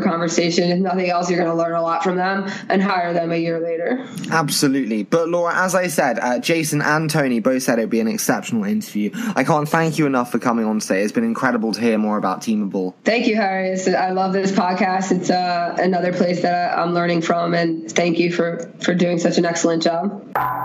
conversation. 0.00 0.70
If 0.70 0.78
nothing 0.78 1.08
else 1.10 1.30
you're 1.30 1.38
going 1.38 1.50
to 1.50 1.56
learn 1.56 1.74
a 1.74 1.82
lot 1.82 2.02
from 2.02 2.16
them 2.16 2.50
and 2.68 2.82
hire 2.82 3.12
them 3.12 3.32
a 3.32 3.36
year 3.36 3.60
later. 3.60 4.06
Absolutely. 4.30 5.02
But 5.02 5.28
laura 5.28 5.54
as 5.54 5.74
i 5.74 5.86
said 5.86 6.18
uh, 6.18 6.38
jason 6.38 6.82
and 6.82 7.08
tony 7.10 7.40
both 7.40 7.62
said 7.62 7.78
it'd 7.78 7.90
be 7.90 8.00
an 8.00 8.08
exceptional 8.08 8.64
interview. 8.64 9.10
I 9.36 9.44
can't 9.44 9.68
thank 9.68 9.98
you 9.98 10.06
enough 10.06 10.30
for 10.30 10.38
coming 10.38 10.64
on 10.64 10.80
today. 10.80 11.02
It's 11.02 11.12
been 11.12 11.24
incredible 11.24 11.72
to 11.72 11.80
hear 11.80 11.98
more 11.98 12.18
about 12.18 12.40
teamable 12.40 12.94
thank 13.04 13.26
you 13.26 13.36
harry. 13.36 13.70
It's, 13.70 13.88
i 13.88 14.10
love 14.10 14.32
this 14.32 14.52
podcast. 14.52 15.12
It's 15.12 15.30
uh, 15.30 15.76
another 15.78 16.12
place 16.12 16.42
that 16.42 16.78
i'm 16.78 16.92
learning 16.92 17.22
from 17.22 17.54
and 17.54 17.90
thank 17.90 18.18
you 18.18 18.32
for 18.32 18.70
for 18.80 18.94
doing 18.94 19.18
such 19.18 19.38
an 19.38 19.44
excellent 19.44 19.82
job. 19.84 20.63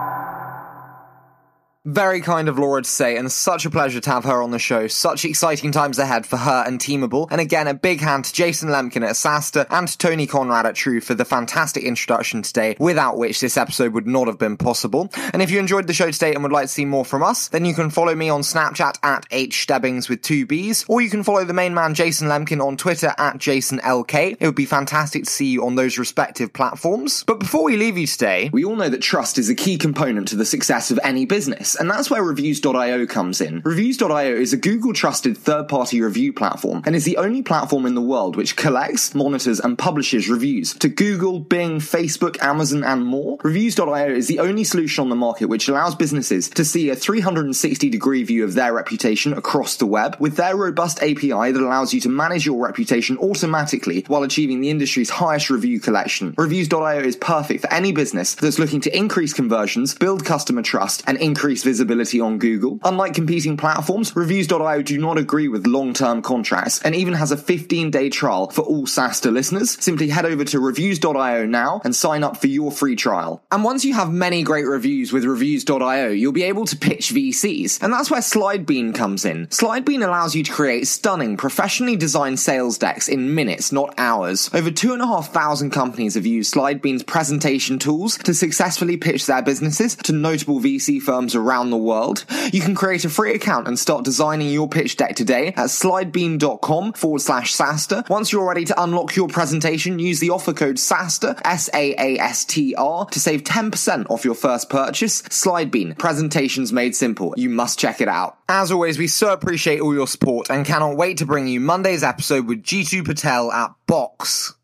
Very 1.85 2.19
kind 2.19 2.49
of 2.49 2.59
Laura 2.59 2.81
to 2.81 2.89
say, 2.89 3.15
and 3.15 3.31
such 3.31 3.65
a 3.65 3.69
pleasure 3.69 4.01
to 4.01 4.09
have 4.09 4.25
her 4.25 4.43
on 4.43 4.51
the 4.51 4.59
show. 4.59 4.87
Such 4.87 5.23
exciting 5.23 5.71
times 5.71 5.97
ahead 5.97 6.25
for 6.25 6.35
her 6.35 6.65
and 6.67 6.77
Teamable. 6.77 7.29
And 7.31 7.39
again, 7.39 7.67
a 7.67 7.73
big 7.73 8.01
hand 8.01 8.25
to 8.25 8.33
Jason 8.33 8.67
Lemkin 8.67 8.97
at 8.97 9.15
SaaStr 9.15 9.65
and 9.69 9.87
to 9.87 9.97
Tony 9.97 10.27
Conrad 10.27 10.65
at 10.65 10.75
True 10.75 10.99
for 10.99 11.13
the 11.13 11.23
fantastic 11.23 11.85
introduction 11.85 12.41
today, 12.41 12.75
without 12.79 13.17
which 13.17 13.39
this 13.39 13.55
episode 13.55 13.93
would 13.93 14.07
not 14.07 14.27
have 14.27 14.37
been 14.37 14.57
possible. 14.57 15.09
And 15.31 15.41
if 15.41 15.51
you 15.51 15.57
enjoyed 15.57 15.87
the 15.87 15.93
show 15.93 16.11
today 16.11 16.33
and 16.33 16.43
would 16.43 16.51
like 16.51 16.65
to 16.65 16.67
see 16.67 16.83
more 16.83 17.05
from 17.05 17.23
us, 17.23 17.47
then 17.47 17.63
you 17.63 17.73
can 17.73 17.89
follow 17.89 18.13
me 18.13 18.27
on 18.27 18.41
Snapchat 18.41 18.97
at 19.01 19.29
hstebbings 19.29 20.09
with 20.09 20.21
two 20.21 20.45
B's, 20.45 20.83
or 20.89 20.99
you 20.99 21.09
can 21.09 21.23
follow 21.23 21.45
the 21.45 21.53
main 21.53 21.73
man 21.73 21.93
Jason 21.93 22.27
Lemkin 22.27 22.61
on 22.61 22.75
Twitter 22.75 23.15
at 23.17 23.37
JasonLK. 23.37 24.35
It 24.37 24.45
would 24.45 24.53
be 24.53 24.65
fantastic 24.65 25.23
to 25.23 25.29
see 25.29 25.47
you 25.47 25.65
on 25.65 25.75
those 25.75 25.97
respective 25.97 26.51
platforms. 26.51 27.23
But 27.23 27.39
before 27.39 27.63
we 27.63 27.77
leave 27.77 27.97
you 27.97 28.05
today, 28.05 28.49
we 28.51 28.65
all 28.65 28.75
know 28.75 28.89
that 28.89 29.01
trust 29.01 29.37
is 29.37 29.49
a 29.49 29.55
key 29.55 29.77
component 29.77 30.27
to 30.27 30.35
the 30.35 30.43
success 30.43 30.91
of 30.91 30.99
any 31.05 31.25
business 31.25 31.68
and 31.75 31.89
that's 31.89 32.09
where 32.09 32.23
Reviews.io 32.23 33.05
comes 33.05 33.41
in. 33.41 33.61
Reviews.io 33.63 34.35
is 34.35 34.53
a 34.53 34.57
Google 34.57 34.93
trusted 34.93 35.37
third 35.37 35.67
party 35.67 36.01
review 36.01 36.33
platform 36.33 36.83
and 36.85 36.95
is 36.95 37.05
the 37.05 37.17
only 37.17 37.41
platform 37.41 37.85
in 37.85 37.95
the 37.95 38.01
world 38.01 38.35
which 38.35 38.55
collects, 38.55 39.13
monitors, 39.15 39.59
and 39.59 39.77
publishes 39.77 40.29
reviews 40.29 40.73
to 40.75 40.89
Google, 40.89 41.39
Bing, 41.39 41.79
Facebook, 41.79 42.41
Amazon, 42.41 42.83
and 42.83 43.05
more. 43.05 43.37
Reviews.io 43.43 44.09
is 44.09 44.27
the 44.27 44.39
only 44.39 44.63
solution 44.63 45.03
on 45.03 45.09
the 45.09 45.15
market 45.15 45.47
which 45.47 45.67
allows 45.67 45.95
businesses 45.95 46.49
to 46.49 46.65
see 46.65 46.89
a 46.89 46.95
360 46.95 47.89
degree 47.89 48.23
view 48.23 48.43
of 48.43 48.53
their 48.53 48.73
reputation 48.73 49.33
across 49.33 49.75
the 49.75 49.85
web 49.85 50.15
with 50.19 50.35
their 50.35 50.55
robust 50.55 51.01
API 51.01 51.51
that 51.51 51.61
allows 51.61 51.93
you 51.93 52.01
to 52.01 52.09
manage 52.09 52.45
your 52.45 52.63
reputation 52.63 53.17
automatically 53.17 54.03
while 54.07 54.23
achieving 54.23 54.61
the 54.61 54.69
industry's 54.69 55.09
highest 55.09 55.49
review 55.49 55.79
collection. 55.79 56.33
Reviews.io 56.37 56.99
is 56.99 57.15
perfect 57.15 57.61
for 57.61 57.73
any 57.73 57.91
business 57.91 58.35
that's 58.35 58.59
looking 58.59 58.81
to 58.81 58.97
increase 58.97 59.33
conversions, 59.33 59.95
build 59.95 60.25
customer 60.25 60.61
trust, 60.61 61.03
and 61.07 61.17
increase 61.17 61.58
visibility 61.63 62.19
on 62.19 62.37
Google. 62.37 62.79
Unlike 62.83 63.13
competing 63.13 63.57
platforms, 63.57 64.15
Reviews.io 64.15 64.81
do 64.81 64.97
not 64.97 65.17
agree 65.17 65.47
with 65.47 65.67
long-term 65.67 66.21
contracts 66.21 66.81
and 66.83 66.95
even 66.95 67.13
has 67.13 67.31
a 67.31 67.37
15-day 67.37 68.09
trial 68.09 68.49
for 68.49 68.61
all 68.61 68.85
SaaStr 68.85 69.31
listeners. 69.31 69.71
Simply 69.71 70.09
head 70.09 70.25
over 70.25 70.43
to 70.45 70.59
Reviews.io 70.59 71.45
now 71.45 71.81
and 71.83 71.95
sign 71.95 72.23
up 72.23 72.37
for 72.37 72.47
your 72.47 72.71
free 72.71 72.95
trial. 72.95 73.43
And 73.51 73.63
once 73.63 73.85
you 73.85 73.93
have 73.93 74.11
many 74.11 74.43
great 74.43 74.65
reviews 74.65 75.11
with 75.11 75.25
Reviews.io, 75.25 76.09
you'll 76.09 76.31
be 76.31 76.43
able 76.43 76.65
to 76.65 76.77
pitch 76.77 77.09
VCs. 77.09 77.81
And 77.81 77.91
that's 77.91 78.09
where 78.09 78.21
Slidebean 78.21 78.95
comes 78.95 79.25
in. 79.25 79.47
Slidebean 79.47 80.05
allows 80.05 80.35
you 80.35 80.43
to 80.43 80.51
create 80.51 80.87
stunning, 80.87 81.37
professionally 81.37 81.95
designed 81.95 82.39
sales 82.39 82.77
decks 82.77 83.07
in 83.07 83.35
minutes, 83.35 83.71
not 83.71 83.93
hours. 83.97 84.49
Over 84.53 84.71
2,500 84.71 85.71
companies 85.71 86.15
have 86.15 86.25
used 86.25 86.53
Slidebean's 86.53 87.03
presentation 87.03 87.79
tools 87.79 88.17
to 88.19 88.33
successfully 88.33 88.97
pitch 88.97 89.25
their 89.25 89.41
businesses 89.41 89.95
to 89.95 90.13
notable 90.13 90.59
VC 90.59 91.01
firms 91.01 91.35
around 91.35 91.48
around 91.49 91.71
the 91.71 91.77
world. 91.77 92.25
You 92.53 92.61
can 92.61 92.75
create 92.75 93.05
a 93.05 93.09
free 93.09 93.33
account 93.33 93.67
and 93.67 93.77
start 93.77 94.05
designing 94.05 94.49
your 94.49 94.69
pitch 94.69 94.97
deck 94.97 95.15
today 95.15 95.47
at 95.47 95.69
slidebean.com 95.69 96.93
forward 96.93 97.21
slash 97.21 97.53
SaaStr. 97.53 98.07
Once 98.09 98.31
you're 98.31 98.47
ready 98.47 98.65
to 98.65 98.81
unlock 98.81 99.15
your 99.15 99.27
presentation, 99.27 99.99
use 99.99 100.19
the 100.19 100.29
offer 100.29 100.53
code 100.53 100.75
SaaStr, 100.75 101.39
S-A-A-S-T-R, 101.43 103.05
to 103.05 103.19
save 103.19 103.43
10% 103.43 104.09
off 104.09 104.25
your 104.25 104.35
first 104.35 104.69
purchase. 104.69 105.23
Slidebean, 105.23 105.97
presentations 105.97 106.71
made 106.71 106.95
simple. 106.95 107.33
You 107.35 107.49
must 107.49 107.79
check 107.79 108.01
it 108.01 108.07
out. 108.07 108.37
As 108.47 108.71
always, 108.71 108.99
we 108.99 109.07
so 109.07 109.33
appreciate 109.33 109.81
all 109.81 109.93
your 109.93 110.07
support 110.07 110.49
and 110.49 110.65
cannot 110.65 110.97
wait 110.97 111.17
to 111.17 111.25
bring 111.25 111.47
you 111.47 111.59
Monday's 111.59 112.03
episode 112.03 112.47
with 112.47 112.63
Jeetu 112.63 113.03
Patel 113.05 113.51
at 113.51 113.71
Box. 113.87 114.55